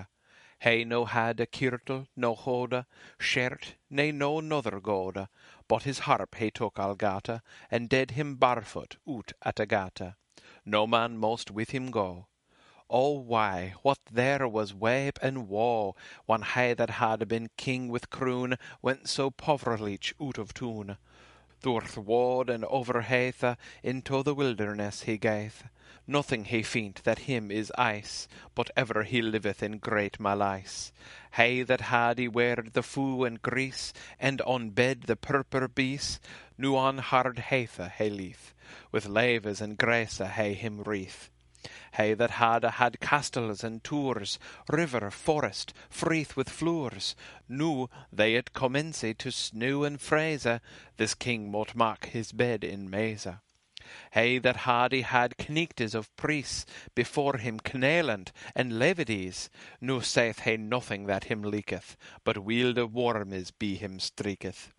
He 0.61 0.85
no 0.85 1.05
had 1.05 1.39
a 1.39 1.45
kirtle, 1.47 2.07
no 2.15 2.35
hoda, 2.35 2.85
shirt, 3.17 3.75
nay 3.89 4.11
no 4.11 4.39
nother 4.41 4.79
goda, 4.79 5.29
but 5.67 5.83
his 5.83 5.99
harp 5.99 6.35
he 6.35 6.51
took 6.51 6.75
algata, 6.75 7.41
and 7.71 7.89
did 7.89 8.11
him 8.11 8.35
barefoot 8.35 8.97
out 9.09 9.33
at 9.41 9.59
a 9.59 9.65
gata. 9.65 10.17
No 10.65 10.85
man 10.85 11.17
most 11.17 11.49
with 11.49 11.71
him 11.71 11.91
go. 11.91 12.27
Oh 12.91 13.19
why, 13.19 13.75
what 13.83 13.99
there 14.11 14.47
was 14.47 14.73
wape 14.73 15.19
and 15.21 15.47
woe, 15.47 15.95
when 16.25 16.41
he 16.41 16.73
that 16.73 16.89
had 16.89 17.27
been 17.27 17.51
king 17.55 17.87
with 17.89 18.09
croon 18.09 18.57
went 18.81 19.07
so 19.07 19.29
poverlich 19.29 20.13
out 20.19 20.39
of 20.39 20.55
tune. 20.55 20.97
Through 21.61 21.81
wood 21.97 22.49
and 22.49 22.65
over 22.65 23.05
into 23.83 24.23
the 24.23 24.33
wilderness 24.33 25.03
he 25.03 25.19
gaeth. 25.19 25.65
Nothing 26.07 26.45
he 26.45 26.63
feint 26.63 27.03
that 27.03 27.19
him 27.19 27.51
is 27.51 27.71
ice, 27.77 28.27
but 28.55 28.71
ever 28.75 29.03
he 29.03 29.21
liveth 29.21 29.61
in 29.61 29.77
great 29.77 30.19
malice. 30.19 30.91
He 31.35 31.61
that 31.61 31.81
had 31.81 32.17
he 32.17 32.27
weared 32.27 32.73
the 32.73 32.81
foo 32.81 33.23
and 33.23 33.39
grease, 33.39 33.93
and 34.19 34.41
on 34.41 34.71
bed 34.71 35.03
the 35.03 35.15
purper 35.15 35.67
bease, 35.67 36.19
nu 36.57 36.75
on 36.75 36.97
hard 36.97 37.37
heathe 37.37 37.91
he 37.99 38.09
lieth, 38.09 38.55
with 38.91 39.05
laves 39.05 39.61
and 39.61 39.77
grace 39.77 40.17
he 40.17 40.53
him 40.55 40.81
wreath. 40.81 41.29
He 41.97 42.13
that 42.13 42.31
had 42.31 42.63
had 42.63 43.01
castles 43.01 43.63
and 43.65 43.83
tours, 43.83 44.39
river, 44.69 45.11
forest, 45.11 45.73
freeth 45.89 46.37
with 46.37 46.49
floors, 46.49 47.15
nu 47.49 47.89
they 48.13 48.35
it 48.35 48.53
commence 48.53 49.01
to 49.01 49.31
snow 49.31 49.83
and 49.83 49.99
fraise, 49.99 50.47
this 50.95 51.15
king 51.15 51.51
mote 51.51 51.75
mak 51.75 52.05
his 52.05 52.31
bed 52.31 52.63
in 52.63 52.89
maise. 52.89 53.27
He 54.13 54.37
that 54.39 54.91
he 54.91 55.01
had 55.01 55.37
kneektes 55.37 55.95
of 55.95 56.15
priests 56.15 56.65
before 56.95 57.37
him 57.37 57.59
kneeland 57.59 58.31
and 58.55 58.79
levities, 58.79 59.49
nu 59.81 60.01
saith 60.01 60.41
he 60.41 60.57
nothing 60.57 61.07
that 61.07 61.25
him 61.25 61.43
leaketh, 61.43 61.95
but 62.23 62.37
weelde 62.37 62.89
wormes 62.91 63.51
be 63.51 63.75
him 63.75 63.99
streaketh. 63.99 64.69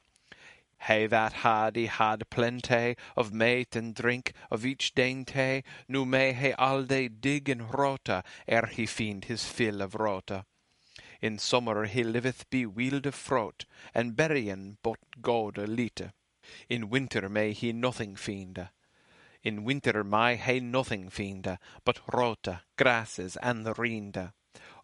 He 0.86 1.06
that 1.06 1.74
he 1.74 1.86
had 1.86 2.30
plenty 2.30 2.96
of 3.14 3.34
meat 3.34 3.76
and 3.76 3.94
drink 3.94 4.32
of 4.50 4.64
each 4.64 4.94
dainty, 4.94 5.62
nu 5.86 6.06
may 6.06 6.32
he 6.32 6.54
all 6.54 6.84
day 6.84 7.08
dig 7.08 7.50
and 7.50 7.72
rota 7.74 8.24
ere 8.48 8.66
he 8.66 8.86
find 8.86 9.26
his 9.26 9.44
fill 9.44 9.82
of 9.82 9.94
rota. 9.94 10.46
In 11.20 11.38
summer 11.38 11.84
he 11.84 12.02
liveth 12.02 12.48
be 12.48 12.64
weelde 12.64 13.12
fraught, 13.12 13.66
and 13.94 14.16
berrien 14.16 14.78
but 14.82 14.98
gode 15.20 15.58
lite. 15.58 16.12
In 16.68 16.88
winter 16.88 17.28
may 17.28 17.52
he 17.52 17.74
nothing 17.74 18.16
find. 18.16 18.70
In 19.42 19.64
winter 19.64 20.02
may 20.02 20.36
he 20.36 20.60
nothing 20.60 21.10
find, 21.10 21.58
but 21.84 22.00
rota, 22.10 22.62
grasses, 22.76 23.36
and 23.36 23.66
rinde. 23.76 24.32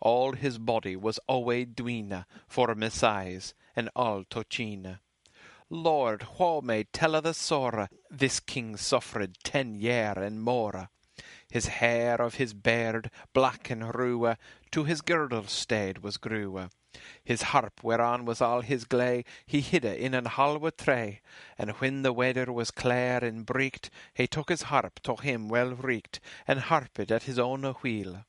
All 0.00 0.33
his 0.33 0.59
body 0.59 0.95
was 0.95 1.19
alway 1.26 1.65
dwine, 1.65 2.26
for 2.47 2.75
messiahs, 2.75 3.55
and 3.75 3.88
all 3.97 4.25
tochine. 4.25 4.99
Lord, 5.68 6.25
wha 6.38 6.61
may 6.61 6.85
tell 6.85 7.16
o' 7.16 7.20
the 7.20 7.35
sore 7.35 7.88
this 8.08 8.38
king 8.38 8.76
suffered 8.76 9.37
ten 9.42 9.75
year 9.75 10.14
and 10.16 10.40
more? 10.40 10.90
His 11.50 11.66
hair 11.66 12.23
of 12.23 12.37
his 12.37 12.54
beard, 12.54 13.11
black 13.32 13.68
and 13.68 13.92
rue, 13.92 14.37
to 14.70 14.85
his 14.85 15.00
girdle 15.00 15.49
stayed 15.49 16.04
was 16.04 16.18
grew. 16.18 16.68
His 17.25 17.42
harp, 17.50 17.82
whereon 17.82 18.25
was 18.25 18.40
all 18.40 18.61
his 18.61 18.85
gley, 18.85 19.25
he 19.44 19.61
hidde 19.61 19.99
in 19.99 20.14
an 20.14 20.26
halve 20.26 20.76
tray, 20.76 21.20
and 21.58 21.73
when 21.73 22.02
the 22.02 22.12
weather 22.12 22.52
was 22.52 22.70
clear 22.70 23.18
and 23.25 23.44
breekt, 23.44 23.90
he 24.14 24.28
took 24.28 24.50
his 24.50 24.62
harp 24.62 25.00
to 25.02 25.16
him 25.16 25.49
well 25.49 25.75
reeked, 25.75 26.20
and 26.46 26.61
harped 26.61 27.11
at 27.11 27.25
his 27.25 27.40
own 27.40 27.64
wheel. 27.82 28.25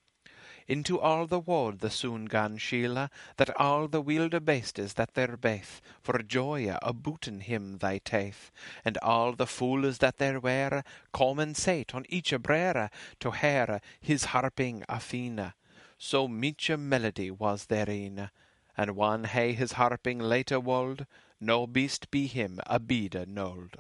Into 0.68 1.00
all 1.00 1.28
the 1.28 1.40
wold 1.40 1.80
the 1.80 1.90
soon 1.90 2.26
gan 2.26 2.58
Sheila, 2.58 3.10
that 3.38 3.56
all 3.58 3.88
the 3.88 4.02
wilde 4.02 4.44
beastes 4.44 4.96
that 4.96 5.14
there 5.14 5.38
baith, 5.38 5.80
for 6.02 6.22
joy 6.22 6.76
a 6.82 6.94
booten 6.94 7.40
him 7.40 7.78
thy 7.78 8.00
taith, 8.00 8.52
and 8.84 8.98
all 8.98 9.32
the 9.32 9.48
fools 9.48 10.00
that 10.00 10.18
there 10.18 10.42
were, 10.42 10.84
come 11.14 11.40
and 11.40 11.56
sate 11.56 11.96
on 11.96 12.06
each 12.10 12.34
a 12.34 12.40
brere, 12.40 12.90
to 13.22 13.32
hear 13.32 13.80
his 14.02 14.26
harping 14.26 14.84
a 14.90 15.00
fine. 15.00 15.54
So 15.98 16.28
meech 16.28 16.70
a 16.70 16.76
melody 16.76 17.32
was 17.32 17.68
therein, 17.68 18.30
and 18.76 18.98
when 18.98 19.24
he 19.24 19.54
his 19.54 19.72
harping 19.74 20.20
later 20.20 20.60
wold, 20.60 21.06
no 21.40 21.66
beast 21.66 22.12
be 22.12 22.28
him 22.28 22.60
a 22.68 22.78
beade 22.78 23.26
nold. 23.30 23.78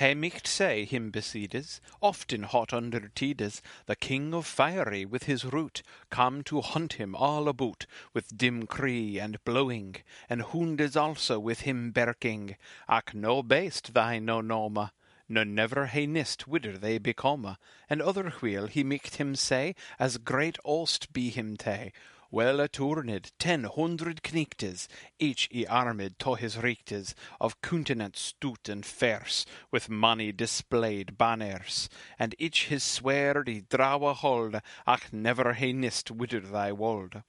He 0.00 0.14
micht 0.14 0.46
say 0.46 0.86
him 0.86 1.10
besides, 1.10 1.78
often 2.00 2.44
hot 2.44 2.72
under 2.72 3.10
tides, 3.10 3.60
the 3.84 3.94
king 3.94 4.32
of 4.32 4.46
fiery 4.46 5.04
with 5.04 5.24
his 5.24 5.44
root, 5.44 5.82
come 6.08 6.42
to 6.44 6.62
hunt 6.62 6.94
him 6.94 7.14
all 7.14 7.50
about, 7.50 7.84
with 8.14 8.34
dim 8.34 8.66
cree 8.66 9.18
and 9.18 9.44
blowing, 9.44 9.96
and 10.30 10.40
houndes 10.40 10.96
also 10.96 11.38
with 11.38 11.60
him 11.68 11.92
berking, 11.92 12.56
ac 12.90 13.08
no 13.12 13.42
beast 13.42 13.92
thy 13.92 14.18
no 14.18 14.40
noma, 14.40 14.94
no 15.28 15.44
never 15.44 15.86
he 15.88 16.06
nist 16.06 16.46
whither 16.46 16.78
they 16.78 16.96
become, 16.96 17.58
and 17.90 18.00
other 18.00 18.30
wheel 18.40 18.68
he 18.68 18.82
micht 18.82 19.16
him 19.16 19.36
say, 19.36 19.74
as 19.98 20.16
great 20.16 20.56
ost 20.64 21.12
be 21.12 21.28
him 21.28 21.58
tay, 21.58 21.92
well 22.32 22.60
aturned 22.60 23.32
ten 23.40 23.64
hundred 23.64 24.22
kneektes, 24.22 24.86
each 25.18 25.48
i 25.52 25.64
armed 25.68 26.16
to 26.18 26.36
his 26.36 26.56
riechtes, 26.56 27.12
of 27.40 27.60
countenance 27.60 28.20
stout 28.20 28.68
and 28.68 28.86
fierce, 28.86 29.44
with 29.72 29.88
many 29.88 30.30
displayed 30.30 31.18
banners, 31.18 31.88
and 32.20 32.36
each 32.38 32.66
his 32.66 32.84
sword 32.84 33.48
i 33.48 33.62
drawe 33.68 34.14
hold, 34.14 34.60
ach 34.86 35.12
never 35.12 35.54
he 35.54 35.72
nist 35.72 36.08
whither 36.10 36.38
thy 36.38 36.70
wold. 36.70 37.22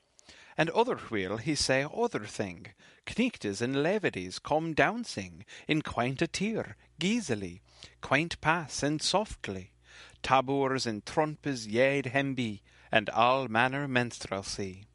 And 0.55 0.70
other 0.70 0.98
wheel 0.98 1.38
he 1.38 1.55
say 1.55 1.84
other 1.91 2.25
thing, 2.25 2.67
kneektes 3.08 3.60
and 3.60 3.81
levities 3.81 4.38
come 4.38 4.74
dancing, 4.75 5.46
in 5.67 5.81
quaint 5.81 6.22
attire, 6.22 6.75
geesily, 7.00 7.62
quaint 8.01 8.39
pass 8.39 8.84
and 8.84 9.01
softly, 9.01 9.72
tabours 10.22 10.86
and 10.86 11.03
trompes 11.05 11.65
yede 11.65 12.08
hem 12.08 12.36
be, 12.36 12.62
and 12.91 13.10
all 13.10 13.48
manner 13.48 13.88
minstrelsy. 13.88 14.86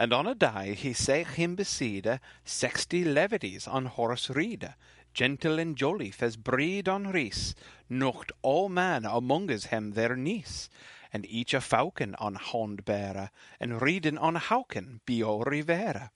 And 0.00 0.12
on 0.12 0.28
a 0.28 0.34
day 0.36 0.74
he 0.74 0.92
say 0.92 1.24
him 1.24 1.56
beside 1.56 2.20
sixty 2.44 3.02
levities 3.04 3.66
on 3.66 3.86
horse 3.86 4.30
ride, 4.30 4.74
gentle 5.12 5.58
and 5.58 5.76
jollief 5.76 6.22
as 6.22 6.36
breed 6.36 6.88
on 6.88 7.08
rees, 7.08 7.56
nocht 7.88 8.30
all 8.40 8.68
man 8.68 9.04
among 9.04 9.48
amonges 9.48 9.66
hem 9.66 9.90
their 9.92 10.14
niece, 10.14 10.70
and 11.12 11.26
each 11.26 11.52
a 11.52 11.60
falcon 11.60 12.14
on 12.20 12.36
hond 12.36 12.84
beare, 12.84 13.32
and 13.58 13.80
rieden 13.80 14.16
on 14.20 14.36
hauken 14.36 15.00
be 15.04 15.20
o 15.20 15.40
rivere. 15.40 16.10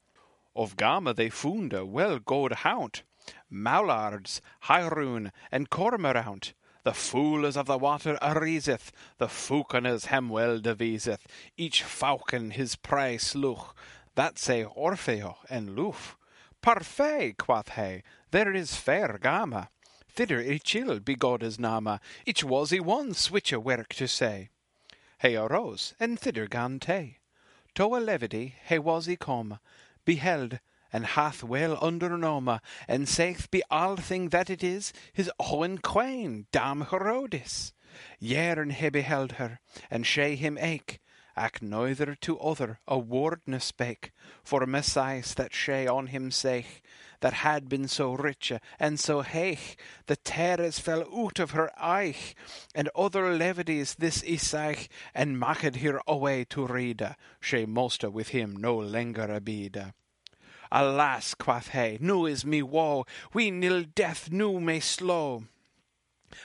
Of 0.54 0.76
game 0.76 1.12
they 1.16 1.28
founde 1.28 1.72
well 1.90 2.20
good 2.20 2.52
hound, 2.52 3.02
mallards, 3.50 4.40
hyroon, 4.60 5.32
and 5.50 5.70
cormorant, 5.70 6.52
the 6.84 6.92
fools 6.92 7.56
of 7.56 7.66
the 7.66 7.78
water 7.78 8.18
ariseth, 8.20 8.90
the 9.18 9.28
falconers 9.28 10.06
hem 10.06 10.28
well 10.28 10.58
deviseth, 10.58 11.26
each 11.56 11.82
falcon 11.82 12.50
his 12.50 12.76
prey 12.76 13.16
slew, 13.18 13.56
that 14.14 14.38
say 14.38 14.64
Orfeo 14.64 15.36
and 15.48 15.76
Loof. 15.76 16.16
Parfait, 16.60 17.36
quoth 17.38 17.70
he, 17.70 18.02
there 18.30 18.52
is 18.52 18.76
fair 18.76 19.18
game. 19.18 19.66
Thither 20.08 20.40
each 20.40 20.64
chill 20.64 21.00
be 21.00 21.14
God's 21.14 21.58
nama, 21.58 22.00
each 22.26 22.44
was 22.44 22.70
he 22.70 22.80
one 22.80 23.14
switch 23.14 23.52
a 23.52 23.60
work 23.60 23.94
to 23.94 24.06
say. 24.06 24.50
He 25.20 25.36
arose, 25.36 25.94
and 25.98 26.18
thither 26.18 26.46
gan 26.46 26.80
te. 26.80 27.18
To 27.76 27.84
a 27.96 27.98
levity 27.98 28.56
he 28.68 28.78
was 28.78 29.06
he 29.06 29.16
come, 29.16 29.58
beheld, 30.04 30.58
and 30.92 31.06
hath 31.06 31.42
well 31.42 31.76
undernome, 31.78 32.60
and 32.86 33.08
saith 33.08 33.50
be 33.50 33.62
all 33.70 33.96
thing 33.96 34.28
that 34.28 34.50
it 34.50 34.62
is, 34.62 34.92
his 35.12 35.30
own 35.38 35.78
queen, 35.78 36.46
Dame 36.52 36.84
Heurodis. 36.84 37.72
Yern 38.20 38.72
he 38.72 38.88
beheld 38.88 39.32
her, 39.32 39.60
and 39.90 40.06
she 40.06 40.36
him 40.36 40.58
eke, 40.58 41.00
ac 41.36 41.52
neither 41.60 42.14
to 42.14 42.38
other 42.38 42.78
a 42.86 42.98
word 42.98 43.40
ne 43.46 43.58
spake, 43.58 44.12
for 44.42 44.66
Messias 44.66 45.34
that 45.34 45.54
she 45.54 45.86
on 45.86 46.08
him 46.08 46.30
saich, 46.30 46.80
that 47.20 47.32
had 47.34 47.68
been 47.68 47.88
so 47.88 48.12
rich 48.12 48.52
uh, 48.52 48.58
and 48.78 49.00
so 49.00 49.22
haich, 49.22 49.76
the 50.06 50.16
tears 50.16 50.78
fell 50.78 51.02
out 51.16 51.38
of 51.38 51.52
her 51.52 51.70
eich, 51.80 52.34
and 52.74 52.90
other 52.94 53.34
levities 53.34 53.94
this 53.94 54.22
isaich, 54.22 54.88
and 55.14 55.38
maked 55.40 55.76
her 55.76 56.02
away 56.06 56.44
to 56.44 56.66
read, 56.66 57.16
she 57.40 57.64
moste 57.64 58.04
with 58.04 58.28
him 58.28 58.56
no 58.56 58.76
longer 58.76 59.32
abide. 59.32 59.92
Alas, 60.74 61.34
quoth 61.34 61.68
he, 61.68 61.98
nu 62.00 62.24
is 62.24 62.46
me 62.46 62.62
woe, 62.62 63.04
we 63.34 63.50
nil 63.50 63.84
death 63.94 64.30
nu 64.32 64.58
may 64.58 64.80
slow. 64.80 65.44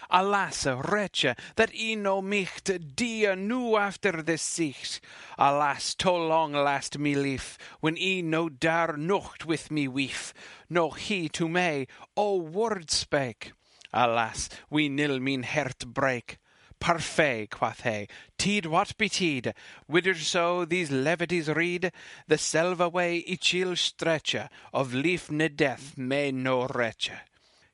Alas, 0.10 0.66
wretche, 0.66 1.34
that 1.56 1.72
I 1.74 1.96
no 1.96 2.22
micht 2.22 2.96
die 2.98 3.34
nu 3.36 3.78
after 3.78 4.22
this 4.22 4.42
sicht. 4.42 5.00
Alas, 5.38 5.96
to 5.96 6.12
long 6.12 6.52
last 6.52 6.98
me 7.00 7.16
lief, 7.16 7.58
when 7.80 7.98
I 7.98 8.20
no 8.20 8.50
dar 8.50 8.98
nocht 8.98 9.46
with 9.46 9.72
me 9.72 9.88
wief, 9.88 10.34
no 10.70 10.90
he 10.90 11.30
to 11.30 11.48
me, 11.48 11.88
o 12.18 12.36
word 12.36 12.92
spake. 12.92 13.54
Alas, 13.94 14.50
we 14.70 14.90
nil 14.90 15.22
min 15.22 15.44
hert 15.44 15.88
break. 15.88 16.38
Parfait, 16.80 17.50
quoth 17.50 17.82
he, 17.82 18.08
teed 18.38 18.66
what 18.68 18.98
be 18.98 19.10
betide, 19.10 19.54
whither 19.88 20.14
so 20.14 20.64
these 20.64 20.92
levities 20.92 21.50
read, 21.50 21.92
the 22.28 22.38
selva 22.38 22.88
way 22.88 23.24
ichil 23.24 23.76
stretche, 23.76 24.48
of 24.74 24.94
lief 24.94 25.32
ne 25.32 25.50
death 25.50 25.98
may 25.98 26.32
no 26.32 26.68
retche. 26.68 27.18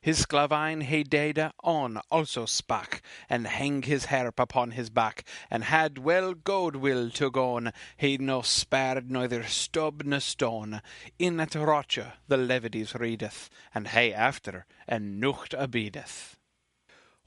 His 0.03 0.25
sklavine 0.25 0.83
he 0.83 1.03
deda 1.05 1.53
on 1.63 1.97
also 2.11 2.45
spak, 2.45 2.99
and 3.29 3.47
hang 3.47 3.83
his 3.83 4.05
harp 4.05 4.37
upon 4.37 4.71
his 4.71 4.89
back, 4.89 5.23
and 5.49 5.63
had 5.63 5.97
well 5.97 6.33
good 6.33 6.75
will 6.75 7.09
to 7.11 7.31
gon, 7.31 7.71
he 7.95 8.17
no 8.17 8.41
spared 8.41 9.09
neither 9.09 9.43
stub 9.43 10.03
ne 10.03 10.19
stone. 10.19 10.81
In 11.17 11.39
at 11.39 11.55
roche 11.55 11.99
the 12.27 12.35
levities 12.35 12.95
readeth, 12.95 13.49
and 13.73 13.87
he 13.87 14.13
after, 14.13 14.65
and 14.89 15.21
nucht 15.21 15.53
abideth. 15.53 16.35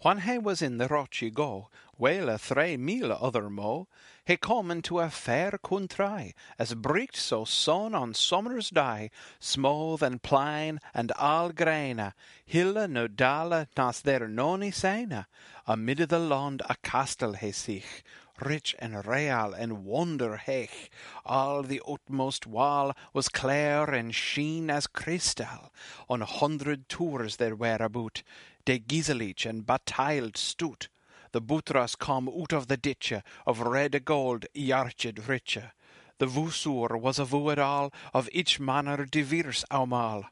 When 0.01 0.21
he 0.21 0.37
was 0.37 0.61
in 0.61 0.77
the 0.77 0.89
rochi 0.89 1.33
go, 1.33 1.71
wele 1.97 2.37
three 2.37 2.77
mile 2.77 3.13
other 3.13 3.49
mo, 3.49 3.89
he 4.27 4.37
come 4.37 4.71
into 4.71 4.99
a 5.01 5.09
fair 5.09 5.53
country, 5.53 6.35
as 6.59 6.75
bricht 6.75 7.17
so 7.17 7.45
sun 7.45 7.95
on 7.95 8.13
summer's 8.13 8.71
day, 8.71 9.11
smooth 9.41 10.03
and 10.03 10.23
plain 10.23 10.81
and 10.93 11.13
all 11.13 11.51
graine, 11.51 12.13
hille 12.45 12.89
no 12.89 13.07
dale 13.07 13.67
nas 13.77 14.03
there 14.03 14.29
noni 14.29 14.71
seine. 14.71 15.27
Amid 15.67 15.99
the 15.99 16.19
land 16.19 16.63
a 16.69 16.77
castle 16.83 17.33
he 17.33 17.53
sich, 17.53 18.05
rich 18.41 18.75
and 18.79 19.07
real 19.07 19.55
and 19.55 19.85
wonder 19.85 20.37
hech. 20.37 20.89
All 21.25 21.63
the 21.63 21.83
utmost 21.87 22.47
wall 22.47 22.95
was 23.13 23.29
clear 23.29 23.85
and 23.85 24.15
sheen 24.15 24.71
as 24.71 24.87
crystal. 24.87 25.73
On 26.09 26.21
hundred 26.21 26.89
tours 26.89 27.37
there 27.37 27.57
were 27.57 27.79
about, 27.81 28.23
de 28.65 28.79
giselich 28.79 29.47
and 29.47 29.67
batiled 29.67 30.37
stoot. 30.37 30.89
The 31.33 31.41
butras 31.41 31.97
come 31.99 32.29
out 32.29 32.53
of 32.53 32.69
the 32.69 32.77
ditche 32.77 33.23
of 33.47 33.61
red 33.61 34.05
gold 34.05 34.47
yarched 34.55 35.29
riche. 35.29 35.59
The 36.19 36.27
vusur 36.27 36.99
was 36.99 37.19
a 37.19 37.25
all 37.61 37.93
of 38.15 38.29
each 38.33 38.59
manner 38.59 39.05
diverse 39.05 39.65
aumal. 39.71 40.25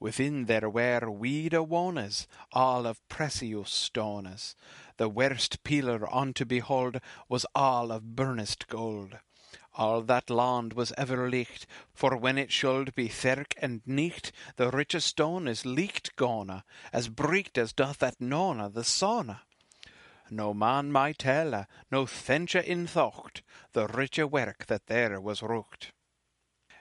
Within 0.00 0.46
there 0.46 0.70
were 0.70 1.10
weed 1.10 1.52
a 1.52 1.62
wonas, 1.62 2.26
all 2.54 2.86
of 2.86 3.06
precious 3.08 3.68
stones. 3.70 4.56
The 4.96 5.10
worst 5.10 5.62
pillar 5.62 6.08
on 6.08 6.32
to 6.34 6.46
behold 6.46 7.02
was 7.28 7.44
all 7.54 7.92
of 7.92 8.16
burnest 8.16 8.66
gold. 8.66 9.18
All 9.74 10.00
that 10.02 10.30
land 10.30 10.72
was 10.72 10.94
ever 10.96 11.28
licht, 11.28 11.66
for 11.92 12.16
when 12.16 12.38
it 12.38 12.50
should 12.50 12.94
be 12.94 13.08
therk 13.08 13.52
and 13.58 13.82
nicht, 13.84 14.32
the 14.56 14.70
richest 14.70 15.08
stone 15.08 15.46
is 15.46 15.66
licht 15.66 16.16
gone, 16.16 16.62
as 16.94 17.10
breekt 17.10 17.58
as 17.58 17.74
doth 17.74 18.02
at 18.02 18.20
nona 18.22 18.70
the 18.70 18.84
sona. 18.84 19.42
No 20.30 20.54
man 20.54 20.90
might 20.90 21.18
tell, 21.18 21.66
no 21.90 22.06
thenche 22.06 22.64
in 22.64 22.86
thocht, 22.86 23.42
the 23.72 23.86
riche 23.86 24.24
werk 24.24 24.64
that 24.66 24.86
there 24.86 25.20
was 25.20 25.42
rucht. 25.42 25.92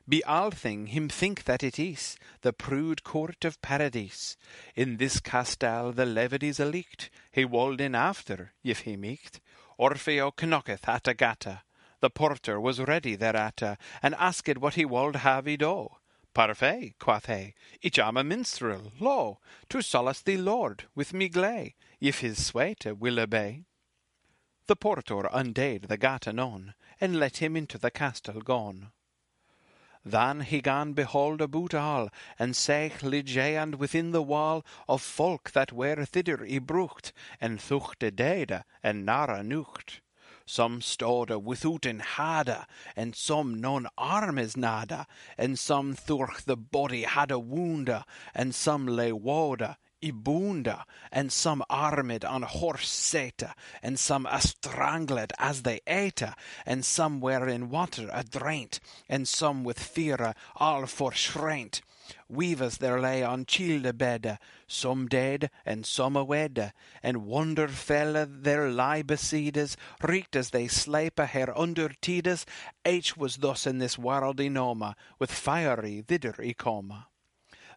Be 0.10 0.24
all 0.24 0.50
thing 0.50 0.88
him 0.88 1.08
think 1.08 1.44
that 1.44 1.62
it 1.62 1.78
is, 1.78 2.18
the 2.42 2.52
prude 2.52 3.04
court 3.04 3.46
of 3.46 3.62
paradise. 3.62 4.38
In 4.76 4.98
this 4.98 5.20
castle 5.20 5.92
the 5.92 6.08
levities 6.08 6.60
elict, 6.60 7.12
he 7.32 7.46
wold 7.46 7.80
in 7.80 7.94
after, 7.94 8.54
if 8.64 8.80
he 8.80 8.98
micht. 8.98 9.40
Orfeo 9.78 10.32
knocketh 10.32 10.90
at 10.90 11.08
a 11.08 11.14
gata. 11.14 11.62
The 12.00 12.10
porter 12.10 12.60
was 12.60 12.80
ready 12.80 13.16
thereat, 13.16 13.78
and 14.02 14.16
asked 14.16 14.58
what 14.58 14.74
he 14.74 14.84
wold 14.84 15.18
have 15.18 15.48
i 15.48 15.56
do. 15.56 15.90
Parfait, 16.34 16.96
quoth 16.98 17.28
he, 17.28 17.54
ich 17.80 18.00
am 18.00 18.18
a 18.18 18.24
minstrel, 18.24 18.92
lo, 19.00 19.38
to 19.70 19.84
solace 19.84 20.24
thee, 20.24 20.38
Lord, 20.38 20.86
with 20.96 21.14
me 21.14 21.30
glay, 21.30 21.76
if 22.00 22.22
his 22.22 22.44
swete 22.44 22.98
will 22.98 23.20
obey. 23.20 23.66
The 24.66 24.76
porter 24.76 25.30
undid 25.32 25.84
the 25.84 25.98
gate 25.98 26.28
anon, 26.28 26.74
and 27.00 27.20
let 27.20 27.38
him 27.38 27.56
into 27.56 27.78
the 27.78 27.92
castle 27.92 28.42
gone. 28.42 28.92
Then 30.12 30.42
he 30.42 30.60
gan 30.60 30.94
behold 30.94 31.40
about 31.40 31.76
all, 31.76 32.10
and 32.40 32.56
sech 32.56 33.04
and 33.04 33.76
within 33.76 34.10
the 34.10 34.24
wall 34.24 34.66
of 34.88 35.04
folk 35.04 35.52
that 35.52 35.72
were 35.72 36.04
thither 36.04 36.38
y 36.38 36.58
brucht, 36.58 37.12
and 37.40 37.60
thuchte 37.60 38.64
and 38.82 39.06
nara 39.06 39.44
nucht. 39.44 40.00
Some 40.48 40.82
stode 40.82 41.44
without 41.44 41.86
an 41.86 42.00
hada, 42.00 42.66
and 42.96 43.16
some 43.16 43.62
non 43.62 43.88
armes 44.00 44.58
nada, 44.58 45.06
and 45.38 45.60
some 45.60 45.94
thurch 45.94 46.44
the 46.44 46.58
body 46.58 47.04
had 47.04 47.30
a 47.30 47.40
wounda, 47.40 48.04
and 48.34 48.56
some 48.56 48.88
lay 48.88 49.12
woda, 49.12 49.78
ibunda, 50.02 50.84
and 51.12 51.32
some 51.32 51.64
armed 51.70 52.24
on 52.24 52.44
horse 52.44 52.88
seta, 52.88 53.54
and 53.84 54.00
some 54.00 54.26
a 54.26 54.42
strangled 54.42 55.34
as 55.38 55.64
they 55.64 55.82
ate, 55.88 56.24
and 56.66 56.86
some 56.86 57.20
were 57.20 57.48
in 57.48 57.70
water 57.70 58.08
adraint, 58.14 58.80
and 59.08 59.28
some 59.28 59.64
with 59.64 59.80
fear 59.80 60.34
all 60.56 60.84
forshreint. 60.84 61.82
Weavers 62.28 62.78
there 62.78 63.00
lay 63.00 63.24
on 63.24 63.46
childe 63.46 63.96
bed, 63.98 64.40
some 64.68 65.08
dead 65.08 65.52
and 65.64 65.86
some 65.86 66.16
awed, 66.16 66.74
and 67.04 67.26
wonder 67.28 67.68
fell 67.68 68.26
there 68.28 68.72
lie 68.72 69.04
besides, 69.04 69.78
reeked 70.02 70.36
as 70.36 70.50
they 70.50 70.68
slepe 70.68 71.20
her 71.20 71.56
under 71.56 71.90
tides, 72.02 72.48
each 72.84 73.16
was 73.16 73.38
thus 73.38 73.68
in 73.68 73.78
this 73.78 73.98
world 74.00 74.38
enoma, 74.38 74.96
with 75.20 75.32
fiery 75.32 76.02
thither 76.02 76.34
coma. 76.58 77.09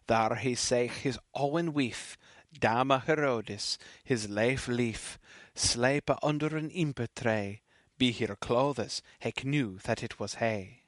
There 0.07 0.35
he 0.35 0.55
sech 0.55 0.91
his 0.91 1.17
owen 1.33 1.73
wief, 1.73 2.17
Dama 2.59 3.03
Heurodis, 3.07 3.77
his 4.03 4.29
leif 4.29 4.67
lief, 4.67 5.17
slepe 5.55 6.11
under 6.21 6.57
an 6.57 6.69
impe 6.69 7.07
tray, 7.15 7.61
be 7.97 8.11
her 8.11 8.35
clothes, 8.35 9.01
he 9.19 9.33
knew 9.43 9.79
that 9.85 10.03
it 10.03 10.19
was 10.19 10.35
he. 10.35 10.83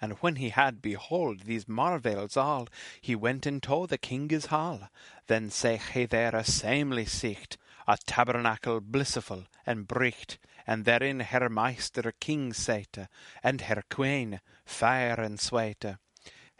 And 0.00 0.14
when 0.14 0.36
he 0.36 0.48
had 0.48 0.80
behold 0.80 1.40
these 1.40 1.68
marvels 1.68 2.36
all, 2.36 2.68
he 3.00 3.14
went 3.14 3.46
into 3.46 3.86
the 3.86 3.98
king's 3.98 4.46
hall. 4.46 4.88
Then 5.26 5.50
sech 5.50 5.90
he 5.90 6.06
there 6.06 6.34
a 6.34 6.42
samely 6.42 7.06
sicht, 7.06 7.58
a 7.86 7.98
tabernacle 8.06 8.80
blissful 8.80 9.46
and 9.66 9.86
bricht, 9.86 10.38
and 10.66 10.84
therein 10.84 11.20
her 11.20 11.48
meister 11.48 12.12
king 12.18 12.52
sate, 12.52 13.06
and 13.42 13.60
her 13.62 13.82
queen, 13.90 14.40
fair 14.64 15.20
and 15.20 15.38
sweete. 15.38 15.96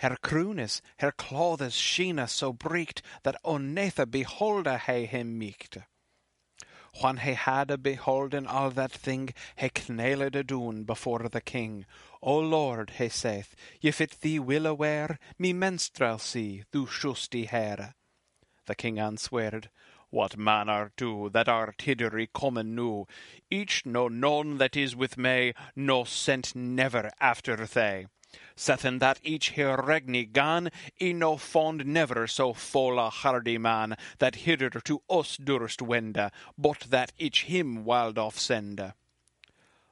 Her 0.01 0.17
krones, 0.17 0.81
her 1.01 1.13
clothes 1.13 1.75
sheene 1.75 2.27
so 2.27 2.55
bricht, 2.55 3.03
that 3.23 3.37
unnethe 3.45 4.11
beholde 4.11 4.81
he 4.87 5.05
him 5.05 5.39
michte. 5.39 5.85
When 7.03 7.19
he 7.19 7.35
had 7.35 7.83
beholden 7.83 8.47
all 8.47 8.71
that 8.71 8.93
thing, 8.93 9.35
he 9.57 9.69
kneeled 9.69 10.47
doon 10.47 10.85
before 10.85 11.29
the 11.29 11.43
king. 11.43 11.85
O 12.23 12.39
Lord, 12.39 12.91
he 12.97 13.11
saith, 13.11 13.55
if 13.83 14.01
it 14.01 14.23
thee 14.23 14.39
will 14.39 14.67
aware, 14.67 15.19
me 15.39 15.53
minstrelsy 15.53 16.65
thou 16.73 16.87
shouldst 16.87 17.35
hear. 17.35 17.95
The 18.65 18.75
king 18.75 18.99
answered, 18.99 19.69
What 20.09 20.39
man 20.39 20.71
art 20.71 20.97
thou 20.97 21.29
that 21.29 21.49
art 21.49 21.83
hither 21.83 22.27
comen 22.33 22.75
nu? 22.75 23.07
Each 23.51 23.85
no 23.85 24.09
none 24.09 24.57
that 24.57 24.77
is 24.77 24.97
with 24.97 25.19
me, 25.19 25.53
no 25.77 26.05
sent 26.05 26.57
never 26.57 27.11
after 27.21 27.67
they. 27.67 28.07
Sethen 28.57 28.99
that 29.01 29.19
each 29.23 29.51
here 29.51 29.77
regni 29.77 30.25
gan, 30.25 30.71
I 31.01 31.13
no 31.13 31.37
fond 31.37 31.87
never 31.87 32.27
so 32.27 32.53
full 32.53 32.99
a 32.99 33.09
hardy 33.09 33.59
man, 33.59 33.97
that 34.19 34.35
hither 34.45 34.69
to 34.69 35.03
us 35.09 35.37
durst 35.37 35.81
wende, 35.81 36.31
but 36.59 36.81
that 36.91 37.13
each 37.19 37.45
him 37.45 37.85
wild 37.85 38.19
off 38.19 38.39
sende. 38.39 38.93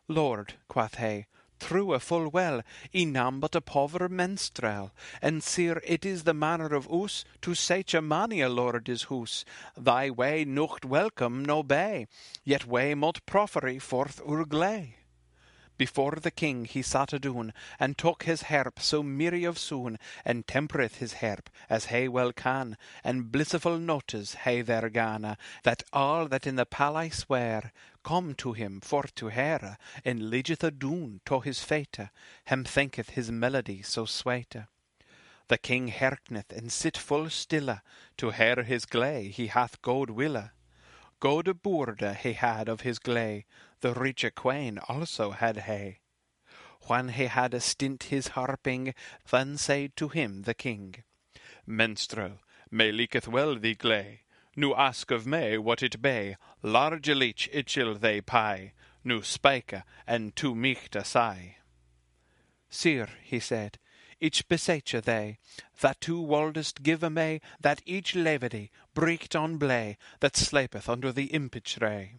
Lord, 0.07 0.55
quoth 0.69 0.97
he, 0.97 1.27
true 1.59 1.99
full 1.99 2.29
well, 2.29 2.63
I 2.95 3.05
nam 3.05 3.41
but 3.41 3.55
a 3.55 3.61
pover 3.61 4.09
menstrel, 4.09 4.93
and 5.21 5.43
sir 5.43 5.81
it 5.85 6.07
is 6.07 6.25
the 6.25 6.35
manner 6.35 6.75
of 6.75 6.93
us 6.93 7.25
to 7.43 7.55
sech 7.55 7.95
a 7.95 8.03
many 8.03 8.41
a 8.41 8.49
lord 8.49 8.89
is 8.89 9.05
hus. 9.05 9.45
Thy 9.77 10.11
way 10.11 10.45
nucht 10.45 10.85
welcome 10.85 11.45
no 11.45 11.63
bay, 11.63 12.07
yet 12.45 12.67
way 12.67 12.95
mot 12.95 13.25
proffery 13.27 13.79
forth 13.79 14.21
ur 14.29 14.45
glay. 14.45 14.98
Before 15.79 16.17
the 16.17 16.33
king 16.33 16.65
he 16.65 16.83
sat 16.83 17.13
adoon, 17.13 17.53
and 17.79 17.97
took 17.97 18.25
his 18.25 18.43
harp 18.43 18.81
so 18.81 19.01
merry 19.01 19.45
of 19.45 19.61
soon, 19.61 19.97
and 20.25 20.45
tempereth 20.45 20.97
his 20.97 21.15
harp 21.15 21.49
as 21.71 21.87
he 21.87 22.09
well 22.09 22.33
can, 22.33 22.77
and 23.05 23.31
blissful 23.31 23.79
notes 23.79 24.35
he 24.45 24.61
there 24.61 24.91
gana, 24.91 25.39
that 25.63 25.85
all 25.93 26.27
that 26.27 26.49
in 26.49 26.57
the 26.57 26.67
palace 26.67 27.29
were 27.29 27.71
come 28.03 28.35
to 28.35 28.55
him 28.55 28.81
for 28.81 29.05
to 29.15 29.29
hear, 29.29 29.79
and 30.05 30.31
ligeth 30.31 30.65
adoon 30.65 31.21
to 31.25 31.39
his 31.39 31.61
fate, 31.61 31.99
him 32.47 32.65
thinketh 32.65 33.11
his 33.11 33.31
melody 33.31 33.81
so 33.81 34.05
sweet. 34.05 34.57
The 35.47 35.59
king 35.59 35.89
hearkeneth 35.89 36.51
and 36.51 36.73
sit 36.73 36.97
full 36.97 37.31
stille, 37.31 37.81
to 38.17 38.31
hear 38.33 38.65
his 38.65 38.85
glay 38.85 39.29
he 39.29 39.47
hath 39.47 39.81
good 39.81 40.11
wille. 40.11 40.51
Gode 41.21 41.63
boorde 41.63 42.19
he 42.23 42.33
had 42.33 42.69
of 42.69 42.81
his 42.81 42.99
glay, 42.99 43.47
the 43.81 43.95
riche 43.95 44.35
queen 44.35 44.79
also 44.89 45.31
had 45.31 45.57
hay. 45.59 46.01
When 46.83 47.11
he 47.11 47.27
had 47.27 47.55
a 47.55 47.61
stint 47.61 48.05
his 48.05 48.29
harping, 48.29 48.95
then 49.31 49.57
said 49.57 49.97
to 49.97 50.09
him 50.09 50.43
the 50.43 50.55
king, 50.55 51.05
Minstrel, 51.67 52.41
me 52.71 52.93
liketh 52.93 53.29
well 53.29 53.57
thee 53.57 53.75
glay, 53.75 54.23
nu 54.57 54.75
ask 54.75 55.11
of 55.11 55.27
me 55.27 55.59
what 55.59 55.83
it 55.83 56.01
be, 56.01 56.37
large 56.63 57.09
leech 57.09 57.49
it 57.53 57.69
shall 57.69 57.95
they 57.95 58.21
pay, 58.21 58.73
nu 59.05 59.23
spike 59.23 59.83
and 60.07 60.35
to 60.37 60.55
michte 60.55 61.05
say. 61.05 61.59
Sir, 62.71 63.09
he 63.23 63.41
said, 63.41 63.79
each 64.21 64.49
beseche 64.49 65.01
they, 65.03 65.39
that 65.81 66.01
two 66.01 66.21
woldest 66.21 66.83
give 66.83 67.03
a 67.03 67.11
me 67.11 67.41
that 67.61 67.83
each 67.87 68.17
levity 68.17 68.71
breekt 68.95 69.39
on 69.39 69.59
blay 69.59 69.97
that 70.21 70.37
sleepeth 70.37 70.89
under 70.89 71.13
the 71.13 71.29
impich 71.29 71.81
ray. 71.81 72.17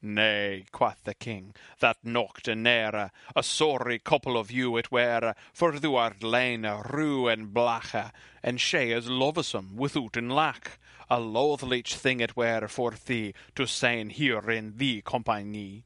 Nay, 0.00 0.64
quoth 0.70 1.02
the 1.02 1.14
king, 1.14 1.54
that 1.80 2.04
nocht 2.04 2.46
ne'er, 2.46 3.10
a 3.34 3.42
sorry 3.42 3.98
couple 3.98 4.38
of 4.38 4.48
you 4.48 4.76
it 4.76 4.92
were, 4.92 5.34
for 5.52 5.72
thou 5.72 5.96
art 5.96 6.22
lane 6.22 6.64
rue 6.90 7.26
and 7.26 7.52
blache, 7.52 8.12
and 8.40 8.60
she 8.60 8.92
is 8.92 9.10
lovesome 9.10 9.76
withouten 9.76 10.30
lack. 10.30 10.78
A 11.10 11.18
loathlich 11.18 11.94
thing 11.94 12.20
it 12.20 12.36
were 12.36 12.68
for 12.68 12.92
thee 12.92 13.34
to 13.56 13.66
sayn 13.66 14.10
here 14.12 14.48
in 14.48 14.76
thee 14.76 15.02
compagnie. 15.02 15.84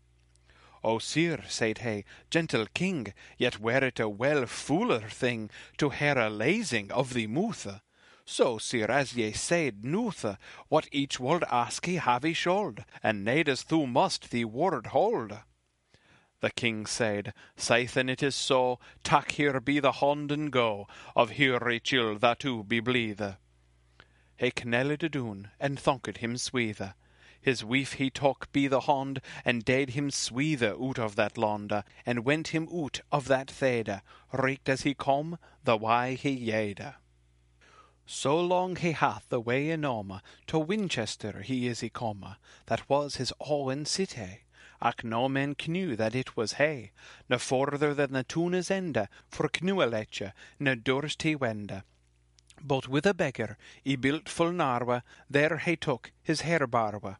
O 0.85 0.99
sir, 0.99 1.43
said 1.49 1.79
he, 1.79 2.05
gentle 2.29 2.67
king, 2.75 3.15
yet 3.39 3.61
were 3.61 3.83
it 3.83 3.99
a 3.99 4.11
well 4.11 4.45
fuller 4.45 5.09
thing 5.09 5.49
to 5.79 5.89
hear 5.89 6.19
a 6.19 6.29
lazing 6.29 6.93
of 6.93 7.15
the 7.15 7.29
mouthe. 7.29 7.81
So, 8.35 8.57
sir, 8.57 8.87
as 8.87 9.15
ye 9.15 9.33
said 9.33 9.85
nouthe, 9.85 10.39
what 10.69 10.89
each 10.91 11.21
wold 11.21 11.45
ask 11.51 11.85
he 11.85 11.97
have 11.97 12.23
he 12.23 12.33
should, 12.33 12.87
and 13.03 13.27
need 13.27 13.47
as 13.47 13.63
thou 13.65 13.85
must 13.85 14.31
the 14.31 14.47
word 14.47 14.87
hold. 14.87 15.39
The 16.41 16.51
king 16.51 16.87
said, 16.87 17.35
Sithen 17.59 18.09
it 18.09 18.23
is 18.23 18.35
so, 18.35 18.81
tak 19.05 19.33
here 19.33 19.61
be 19.61 19.81
the 19.81 19.93
hond 19.93 20.33
and 20.33 20.51
go, 20.51 20.89
of 21.15 21.33
here 21.33 21.69
each 21.69 21.93
ill 21.93 22.19
that 22.21 22.39
to 22.39 22.65
be 22.65 22.81
blithe. 22.81 23.35
He 24.39 24.51
knelled 24.65 25.11
doon, 25.11 25.51
and 25.61 25.79
thonked 25.79 26.17
him 26.17 26.39
swithe. 26.39 26.95
His 27.39 27.63
wife 27.63 27.93
he 27.93 28.09
took 28.09 28.51
be 28.51 28.67
the 28.67 28.81
hond, 28.81 29.21
and 29.45 29.63
dade 29.63 29.91
him 29.91 30.11
swithe 30.11 30.63
out 30.63 30.99
of 30.99 31.17
that 31.17 31.37
londe, 31.37 31.85
and 32.07 32.25
went 32.25 32.49
him 32.49 32.67
out 32.75 33.03
of 33.13 33.29
that 33.29 33.51
thede, 33.51 34.01
reeked 34.33 34.71
as 34.71 34.85
he 34.85 34.95
come, 34.95 35.39
the 35.65 35.77
way 35.77 36.15
he 36.15 36.31
yede. 36.31 36.95
So 38.07 38.41
long 38.41 38.77
he 38.77 38.93
hath 38.93 39.29
the 39.29 39.41
way 39.41 39.69
enorme, 39.69 40.21
to 40.49 40.59
Winchester 40.59 41.43
he 41.43 41.69
is 41.69 41.85
come, 41.93 42.37
that 42.67 42.89
was 42.89 43.17
his 43.17 43.33
owen 43.41 43.87
city. 43.87 44.41
Ach 44.81 45.05
no 45.05 45.29
man 45.29 45.55
knew 45.69 45.95
that 45.95 46.15
it 46.15 46.37
was 46.37 46.55
he, 46.55 46.91
no 47.29 47.39
further 47.39 47.95
than 47.95 48.13
the 48.13 48.25
Tuna's 48.25 48.71
ende, 48.71 49.09
for 49.29 49.49
knueletche, 49.49 50.33
ne 50.59 50.75
durst 50.75 51.23
he 51.23 51.37
wende. 51.37 51.85
But 52.61 52.89
with 52.89 53.07
a 53.07 53.15
beggar, 53.15 53.57
he 53.85 53.95
built 53.95 54.29
full 54.29 54.51
narwe, 54.51 55.03
there 55.31 55.59
he 55.59 55.77
took 55.77 56.11
his 56.23 56.43
herbarwe 56.43 57.17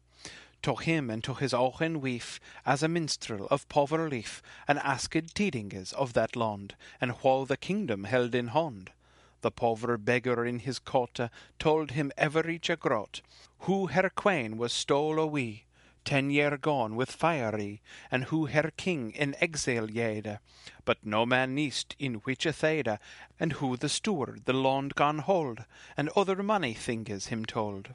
to 0.63 0.75
him 0.75 1.09
and 1.09 1.23
to 1.23 1.33
his 1.33 1.53
ochen 1.53 2.01
wife, 2.01 2.39
as 2.65 2.81
a 2.81 2.87
minstrel 2.87 3.47
of 3.51 3.67
pover 3.67 4.09
lief, 4.09 4.41
and 4.67 4.79
asked 4.79 5.33
tidinges 5.35 5.93
of 5.93 6.13
that 6.13 6.35
land, 6.35 6.75
and 6.99 7.11
whal 7.11 7.45
the 7.45 7.57
kingdom 7.57 8.05
held 8.05 8.33
in 8.33 8.47
hond. 8.47 8.89
The 9.43 9.51
pover 9.51 9.97
beggar 9.97 10.45
in 10.45 10.59
his 10.59 10.79
cote 10.79 11.19
told 11.59 11.91
him 11.91 12.13
ever 12.17 12.49
each 12.49 12.69
a 12.69 12.77
grot, 12.77 13.19
who 13.59 13.87
her 13.87 14.09
queen 14.09 14.57
was 14.57 14.71
stole 14.71 15.19
away, 15.19 15.65
ten 16.05 16.29
year 16.29 16.57
gone 16.57 16.95
with 16.95 17.11
fiery, 17.11 17.81
and 18.09 18.23
who 18.23 18.45
her 18.45 18.71
king 18.77 19.11
in 19.11 19.35
exile 19.41 19.91
yede, 19.91 20.39
but 20.85 21.05
no 21.05 21.25
man 21.25 21.55
neist 21.55 21.93
in 21.99 22.15
which 22.23 22.45
a 22.45 22.53
thede, 22.53 22.97
and 23.37 23.51
who 23.53 23.75
the 23.75 23.89
steward 23.89 24.45
the 24.45 24.53
land 24.53 24.95
gone 24.95 25.19
hold, 25.19 25.65
and 25.97 26.07
other 26.15 26.41
money 26.41 26.73
thinges 26.73 27.27
him 27.27 27.43
told. 27.43 27.93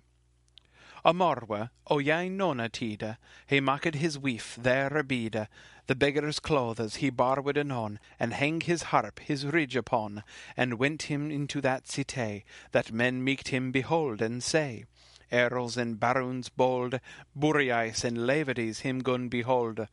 A 1.05 1.15
morwe, 1.15 1.71
o 1.87 1.99
yain 1.99 2.37
nona 2.37 2.69
tide, 2.69 3.19
he 3.47 3.61
maked 3.61 3.95
his 3.95 4.19
wife 4.19 4.57
there 4.61 4.97
abide, 4.97 5.47
the 5.87 5.95
beggar's 5.95 6.41
clothes 6.41 6.97
he 6.97 7.09
borrowed 7.09 7.57
anon, 7.57 8.01
and 8.19 8.33
hang 8.33 8.61
his 8.61 8.83
harp 8.83 9.21
his 9.21 9.47
ridge 9.47 9.77
upon, 9.77 10.25
and 10.57 10.75
went 10.75 11.03
him 11.03 11.31
into 11.31 11.61
that 11.61 11.85
cité, 11.85 12.43
that 12.73 12.91
men 12.91 13.23
meeked 13.23 13.49
him 13.49 13.71
behold 13.71 14.21
and 14.21 14.43
say, 14.43 14.87
Earls 15.31 15.77
and 15.77 16.01
barons 16.01 16.49
bold, 16.49 16.99
Buriais 17.33 18.03
and 18.03 18.27
levities 18.27 18.81
him 18.81 18.99
gun 18.99 19.29
behold. 19.29 19.87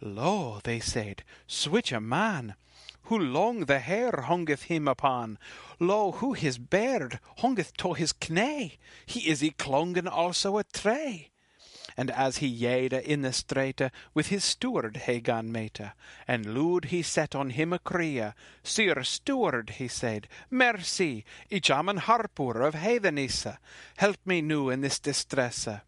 Lo, 0.00 0.60
they 0.62 0.78
said, 0.78 1.24
switch 1.48 1.90
a 1.90 2.00
man! 2.00 2.54
Who 3.04 3.18
long 3.18 3.66
the 3.66 3.80
hair 3.80 4.12
hungeth 4.26 4.64
him 4.64 4.86
upon? 4.86 5.38
Lo, 5.80 6.12
who 6.12 6.34
his 6.34 6.58
beard 6.58 7.20
hungeth 7.38 7.76
to 7.78 7.94
his 7.94 8.14
knee? 8.28 8.78
He 9.06 9.28
is 9.28 9.42
y 9.42 9.52
clongen 9.58 10.08
also 10.08 10.58
a 10.58 10.64
tray. 10.64 11.30
And 11.96 12.10
as 12.10 12.38
he 12.38 12.46
yede 12.46 12.94
in 12.94 13.22
the 13.22 13.32
strate, 13.32 13.90
with 14.14 14.28
his 14.28 14.44
steward 14.44 15.02
he 15.04 15.20
gan 15.20 15.52
mete, 15.52 15.92
and 16.26 16.54
lood 16.54 16.86
he 16.86 17.02
set 17.02 17.34
on 17.34 17.50
him 17.50 17.72
a 17.72 17.78
cria. 17.78 18.34
Sir 18.62 19.02
steward, 19.02 19.70
he 19.70 19.88
said, 19.88 20.26
merci, 20.50 21.24
ich 21.50 21.70
am 21.70 21.88
harpur 21.88 22.66
of 22.66 22.74
heathenisse. 22.74 23.58
Help 23.96 24.18
me 24.24 24.40
nu 24.40 24.70
in 24.70 24.80
this 24.80 24.98
distresse. 24.98 25.82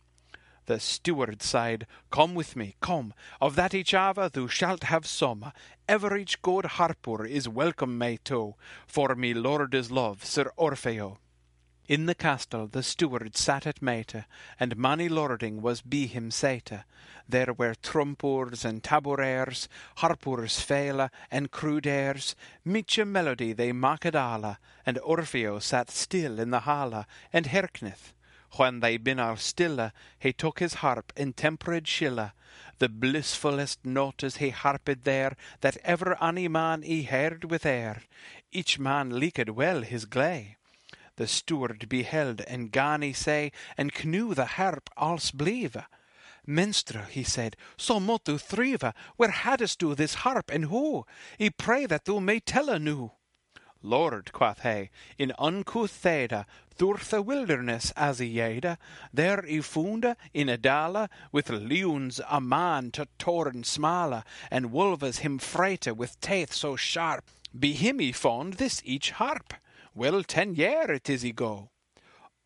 The 0.67 0.81
steward 0.81 1.43
sighed, 1.43 1.87
Come 2.11 2.35
with 2.35 2.57
me, 2.57 2.77
come, 2.81 3.13
of 3.41 3.55
that 3.57 3.75
each 3.75 3.93
ava 3.93 4.31
thou 4.33 4.47
shalt 4.47 4.85
have 4.85 5.07
some. 5.07 5.53
Ever 5.87 6.17
each 6.17 6.41
good 6.41 6.65
harper 6.65 7.27
is 7.27 7.47
welcome 7.47 7.99
me 7.99 8.19
too, 8.25 8.55
for 8.87 9.15
me 9.15 9.35
lord 9.35 9.75
is 9.75 9.91
love, 9.91 10.25
Sir 10.25 10.51
Orfeo. 10.57 11.19
In 11.87 12.07
the 12.07 12.15
castle 12.15 12.67
the 12.67 12.83
steward 12.83 13.37
sat 13.37 13.67
at 13.67 13.83
mate, 13.83 14.15
and 14.59 14.75
many 14.79 15.07
lording 15.07 15.61
was 15.61 15.83
be 15.83 16.07
him 16.07 16.31
sate. 16.31 16.73
There 17.29 17.53
were 17.53 17.75
trumpers 17.75 18.65
and 18.65 18.83
tabourers, 18.83 19.69
harpers 19.97 20.59
fele 20.59 21.11
and 21.31 21.51
cruders, 21.51 22.35
miche 22.65 23.05
melody 23.05 23.53
they 23.53 23.73
maked 23.73 24.15
alla, 24.15 24.59
and 24.87 24.97
Orfeo 24.97 25.61
sat 25.61 25.91
still 25.91 26.41
in 26.41 26.49
the 26.49 26.61
halle, 26.61 27.05
and 27.35 27.49
herkneth. 27.49 28.14
When 28.57 28.81
they 28.81 28.99
bin 28.99 29.19
all 29.19 29.37
stille, 29.37 29.91
he 30.19 30.33
took 30.33 30.61
his 30.61 30.75
harp 30.75 31.13
in 31.17 31.33
tempered 31.33 31.89
schille, 31.89 32.33
the 32.79 32.89
blissfullest 32.89 33.85
notes 33.85 34.37
he 34.37 34.51
harped 34.51 35.05
there, 35.05 35.37
that 35.61 35.77
ever 35.79 36.17
any 36.23 36.47
man 36.47 36.83
he 36.83 37.03
heard 37.03 37.51
with 37.51 37.67
air. 37.67 38.03
Each 38.53 38.79
man 38.79 39.11
liked 39.11 39.51
well 39.51 39.83
his 39.83 40.05
glay. 40.05 40.57
The 41.17 41.27
steward 41.27 41.89
beheld, 41.89 42.43
and 42.43 42.71
gan 42.71 43.13
say, 43.15 43.51
and 43.77 43.93
knew 44.05 44.35
the 44.35 44.47
harp 44.47 44.89
alls 44.97 45.31
blieve. 45.31 45.77
Minstrel, 46.47 47.07
he 47.07 47.25
said, 47.25 47.57
so 47.77 47.99
mot 47.99 48.25
thou 48.25 48.37
thrive, 48.37 48.93
where 49.17 49.31
haddest 49.31 49.81
thou 49.81 49.95
this 49.95 50.15
harp, 50.15 50.51
and 50.53 50.67
who? 50.67 51.07
I 51.41 51.49
pray 51.49 51.87
that 51.87 52.05
thou 52.05 52.21
may 52.21 52.41
tell 52.41 52.69
a 52.69 52.79
new. 52.79 53.11
Lord, 53.85 54.33
quoth 54.33 54.63
he, 54.63 54.89
in 55.19 55.35
uncouth 55.39 55.91
thede, 55.91 56.47
through 56.75 56.97
the 57.11 57.21
wilderness 57.21 57.93
as 57.97 58.19
he 58.19 58.27
yede, 58.27 58.79
there 59.13 59.43
he 59.43 59.61
found 59.61 60.17
in 60.33 60.49
a 60.49 60.57
dale, 60.57 61.09
with 61.31 61.51
lions 61.51 62.19
a 62.31 62.41
man 62.41 62.91
to 62.93 63.07
torn 63.19 63.63
smale, 63.63 64.25
and 64.51 64.73
wolves 64.73 65.19
him 65.19 65.39
frete 65.39 65.95
with 65.95 66.19
teeth 66.23 66.55
so 66.55 66.77
sharp. 66.77 67.27
Be 67.57 67.75
him 67.75 67.99
he 67.99 68.11
found 68.11 68.55
this 68.55 68.81
each 68.87 69.11
harp. 69.11 69.53
Well 69.95 70.23
ten 70.25 70.55
year 70.55 70.91
it 70.91 71.11
is 71.11 71.21
he 71.21 71.33
go. 71.33 71.69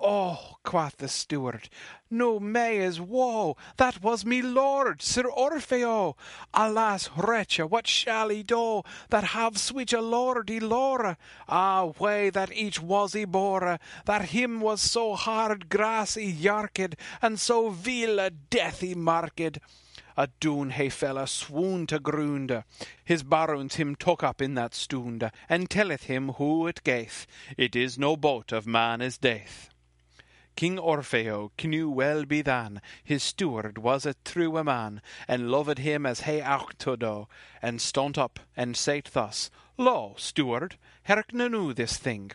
Oh, 0.01 0.59
quoth 0.63 0.99
the 0.99 1.09
steward, 1.09 1.69
no 2.09 2.39
may 2.39 2.79
is 2.79 3.01
woe, 3.01 3.57
that 3.79 4.01
was 4.01 4.25
me 4.25 4.41
lord, 4.41 5.03
Sir 5.03 5.25
Orfeo. 5.25 6.15
Alas, 6.55 7.09
wretche, 7.17 7.69
what 7.69 7.89
shall 7.89 8.29
he 8.29 8.45
do, 8.45 8.83
that 9.11 9.25
have 9.25 9.59
such 9.59 9.93
a 9.93 10.01
lordy 10.01 10.61
lore? 10.61 11.17
Ah, 11.49 11.87
way 11.99 12.31
that 12.31 12.53
each 12.53 12.81
was 12.81 13.13
he 13.13 13.25
bore, 13.25 13.81
that 14.05 14.27
him 14.27 14.61
was 14.61 14.81
so 14.81 15.17
hard 15.17 15.69
grass 15.69 16.15
he 16.15 16.31
yarked, 16.31 16.95
and 17.21 17.41
so 17.41 17.71
vile 17.71 18.21
a 18.21 18.31
death 18.31 18.81
he 18.81 18.95
marked. 18.95 19.59
A 20.17 20.29
doon 20.39 20.71
he 20.71 20.91
fell 20.91 21.19
a 21.19 21.27
swoon 21.27 21.89
to 21.89 21.99
ground. 21.99 22.63
His 23.05 23.25
barons 23.25 23.75
him 23.75 23.97
took 23.97 24.23
up 24.23 24.41
in 24.41 24.55
that 24.55 24.75
stound, 24.75 25.29
and 25.49 25.69
telleth 25.69 26.05
him 26.05 26.31
who 26.35 26.69
it 26.69 26.83
gaeth, 26.85 27.27
it 27.57 27.75
is 27.75 27.99
no 27.99 28.17
boat 28.17 28.53
of 28.53 28.65
man 28.65 29.01
is 29.01 29.19
death. 29.19 29.71
King 30.59 30.77
Orfeo 30.77 31.53
knew 31.63 31.89
well 31.89 32.25
be 32.25 32.43
than 32.43 32.83
his 33.05 33.23
steward 33.23 33.79
was 33.79 34.05
a 34.05 34.17
true 34.25 34.65
man, 34.65 35.01
and 35.29 35.53
loved 35.53 35.79
him 35.79 36.05
as 36.05 36.23
he 36.23 36.41
ought 36.41 36.77
to 36.81 36.97
do, 36.97 37.29
and 37.63 37.81
stont 37.81 38.19
up 38.19 38.41
and 38.57 38.77
said 38.77 39.09
thus, 39.13 39.53
Lo, 39.77 40.17
steward, 40.19 40.77
hearken 41.05 41.39
nu 41.53 41.73
this 41.73 41.97
thing. 41.97 42.33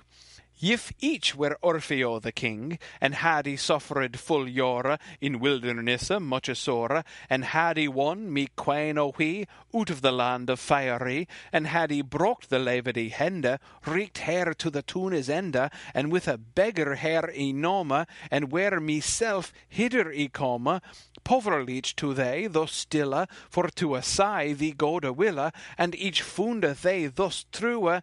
If 0.66 0.94
each 1.02 1.36
were 1.36 1.58
Orfeo 1.62 2.22
the 2.22 2.32
king, 2.32 2.80
and 3.02 3.16
had 3.16 3.46
he 3.46 3.58
suffered 3.58 4.18
full 4.18 4.48
yore 4.48 4.98
in 5.20 5.42
wilderness 5.42 6.10
much 6.22 6.56
sore, 6.58 7.04
and 7.30 7.44
had 7.44 7.76
he 7.76 7.90
won 7.90 8.32
me 8.32 8.48
quain 8.56 8.98
o 8.98 9.14
wee 9.18 9.46
out 9.76 9.90
of 9.90 10.00
the 10.00 10.14
land 10.14 10.50
of 10.50 10.62
fiery, 10.62 11.28
and 11.52 11.68
had 11.68 11.92
he 11.92 12.02
brocht 12.02 12.50
the 12.50 12.60
levity 12.60 13.10
hende, 13.10 13.60
reeked 13.86 14.20
hair 14.20 14.54
to 14.54 14.70
the 14.70 14.82
tunis 14.82 15.28
ende, 15.28 15.70
and 15.94 16.14
with 16.14 16.30
a 16.30 16.38
beggar 16.38 16.96
hair 16.96 17.24
enoma, 17.36 18.08
and 18.32 18.50
where 18.50 18.80
meself 18.80 19.52
hither 19.68 20.14
e 20.14 20.30
coma, 20.30 20.82
poverleach 21.26 21.94
to 21.98 22.14
they 22.14 22.48
thus 22.48 22.72
stille, 22.72 23.28
for 23.50 23.68
to 23.68 23.96
a 23.96 24.02
sigh 24.02 24.54
thee 24.54 24.72
gode 24.72 25.04
wille, 25.18 25.52
and 25.78 25.94
each 25.96 26.22
funde 26.22 26.82
they 26.84 27.08
thus 27.08 27.46
true, 27.52 28.00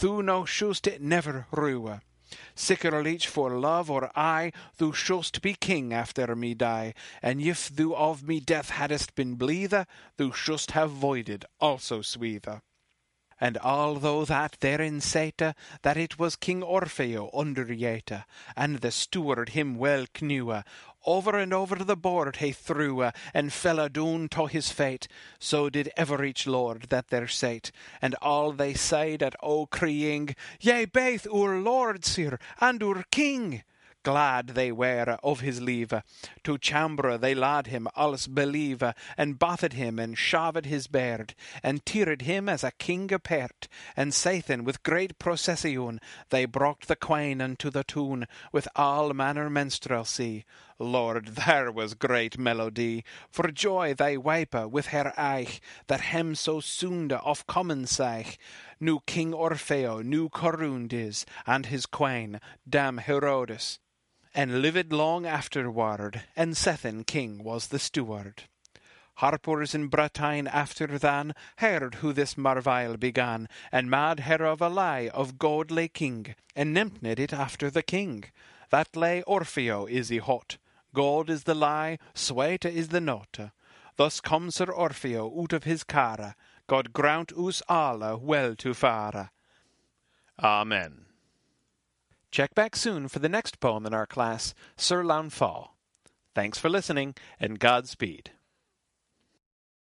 thou 0.00 0.20
no 0.20 0.44
shust 0.44 0.86
it 0.86 1.00
never 1.00 1.46
rue. 1.50 2.00
Sickerlich 2.56 3.26
for 3.26 3.50
love 3.58 3.90
or 3.90 4.10
I, 4.16 4.52
thou 4.78 4.92
shouldst 4.92 5.42
be 5.42 5.54
king 5.54 5.92
after 5.92 6.34
me 6.34 6.54
die, 6.54 6.94
and 7.22 7.40
if 7.40 7.68
thou 7.68 7.94
of 7.94 8.22
me 8.22 8.40
death 8.40 8.70
hadst 8.70 9.14
been 9.14 9.36
bleithe, 9.36 9.86
thou 10.16 10.30
shouldst 10.32 10.72
have 10.72 10.90
voided 10.90 11.44
also 11.60 12.02
swethe. 12.02 12.60
And 13.40 13.58
although 13.58 14.24
that 14.24 14.56
therein 14.60 15.00
sate, 15.00 15.42
that 15.82 15.96
it 15.96 16.16
was 16.16 16.36
King 16.36 16.62
Orfeo 16.62 17.28
under 17.34 17.64
yete, 17.66 18.24
and 18.54 18.78
the 18.78 18.92
steward 18.92 19.48
him 19.48 19.74
well 19.74 20.06
knew, 20.20 20.62
over 21.04 21.36
and 21.36 21.52
over 21.52 21.76
the 21.76 21.96
board 21.96 22.36
he 22.36 22.52
threw, 22.52 23.02
uh, 23.02 23.10
and 23.34 23.52
fell 23.52 23.78
a 23.78 23.88
doon 23.88 24.28
to 24.28 24.46
his 24.46 24.70
fate, 24.70 25.08
so 25.38 25.68
did 25.70 25.90
ever 25.96 26.24
each 26.24 26.46
lord 26.46 26.84
that 26.90 27.08
there 27.08 27.28
sate, 27.28 27.72
and 28.00 28.14
all 28.22 28.52
they 28.52 28.74
said 28.74 29.22
at 29.22 29.36
o 29.42 29.66
crying, 29.66 30.34
Yea, 30.60 30.84
baith 30.84 31.26
our 31.32 31.58
lord, 31.58 32.04
sir, 32.04 32.38
and 32.60 32.82
our 32.82 33.04
king. 33.10 33.62
Glad 34.04 34.48
they 34.48 34.72
were 34.72 35.16
of 35.22 35.40
his 35.40 35.60
leave. 35.60 35.94
To 36.42 36.58
chambre 36.58 37.16
they 37.16 37.36
lad 37.36 37.68
him, 37.68 37.86
alles 37.94 38.26
believe, 38.26 38.82
and 39.16 39.38
bathed 39.38 39.74
him, 39.74 40.00
and 40.00 40.18
shaved 40.18 40.66
his 40.66 40.88
beard, 40.88 41.34
and 41.62 41.86
tiered 41.86 42.22
him 42.22 42.48
as 42.48 42.64
a 42.64 42.72
king 42.72 43.06
apert, 43.08 43.68
and 43.96 44.12
saithen 44.12 44.64
with 44.64 44.82
great 44.82 45.20
procession 45.20 46.00
they 46.30 46.46
brought 46.46 46.88
the 46.88 46.96
quain 46.96 47.40
unto 47.40 47.70
the 47.70 47.84
tune, 47.84 48.26
with 48.50 48.66
all 48.74 49.12
manner 49.12 49.48
minstrelsy. 49.48 50.44
Lord, 50.82 51.26
there 51.46 51.72
was 51.72 51.94
great 51.94 52.38
melody, 52.38 53.04
for 53.30 53.50
joy 53.50 53.94
they 53.94 54.16
wipe 54.16 54.54
with 54.70 54.88
her 54.88 55.12
eich, 55.16 55.60
that 55.86 56.00
hem 56.00 56.34
so 56.34 56.60
soonde 56.60 57.12
of 57.12 57.46
common 57.46 57.84
saich. 57.84 58.36
Nu 58.80 59.00
King 59.06 59.32
Orfeo, 59.32 60.04
nu 60.04 60.28
Corundis, 60.28 61.24
and 61.46 61.66
his 61.66 61.86
quain, 61.86 62.40
Dame 62.68 62.98
Heurodis 62.98 63.78
and 64.34 64.62
lived 64.62 64.92
long 64.92 65.26
afterward, 65.26 66.22
and 66.34 66.56
Sethin 66.56 67.04
king 67.06 67.44
was 67.44 67.68
the 67.68 67.78
steward. 67.78 68.44
Harpers 69.16 69.74
in 69.74 69.88
Bretagne 69.88 70.48
after 70.48 70.98
than 70.98 71.34
heard 71.58 71.96
who 71.96 72.12
this 72.12 72.36
marvile 72.38 72.96
began, 72.96 73.48
and 73.70 73.90
mad 73.90 74.20
her 74.20 74.44
of 74.44 74.62
a 74.62 74.68
lie 74.68 75.10
of 75.12 75.38
godly 75.38 75.88
king, 75.88 76.34
and 76.56 76.74
nempned 76.74 77.18
it 77.18 77.32
after 77.32 77.70
the 77.70 77.82
king. 77.82 78.24
That 78.70 78.96
lay 78.96 79.22
Orfeo 79.26 79.88
is 79.88 80.08
he 80.08 80.16
hot, 80.16 80.56
God 80.94 81.30
is 81.30 81.44
the 81.44 81.54
lie, 81.54 81.98
Sweta 82.14 82.70
is 82.70 82.88
the 82.88 83.00
note. 83.00 83.38
Thus 83.96 84.20
comes 84.20 84.56
Sir 84.56 84.66
Orfeo 84.66 85.42
out 85.42 85.52
of 85.52 85.64
his 85.64 85.84
cara, 85.84 86.34
God 86.66 86.92
grant 86.92 87.32
us 87.32 87.62
alle 87.68 88.18
well 88.18 88.54
to 88.56 88.74
fare. 88.74 89.30
Amen. 90.42 91.06
Check 92.30 92.54
back 92.54 92.74
soon 92.76 93.08
for 93.08 93.18
the 93.18 93.28
next 93.28 93.60
poem 93.60 93.84
in 93.84 93.92
our 93.92 94.06
class, 94.06 94.54
Sir 94.76 95.02
Launfal. 95.02 95.68
Thanks 96.34 96.58
for 96.58 96.70
listening, 96.70 97.14
and 97.38 97.58
Godspeed. 97.58 98.30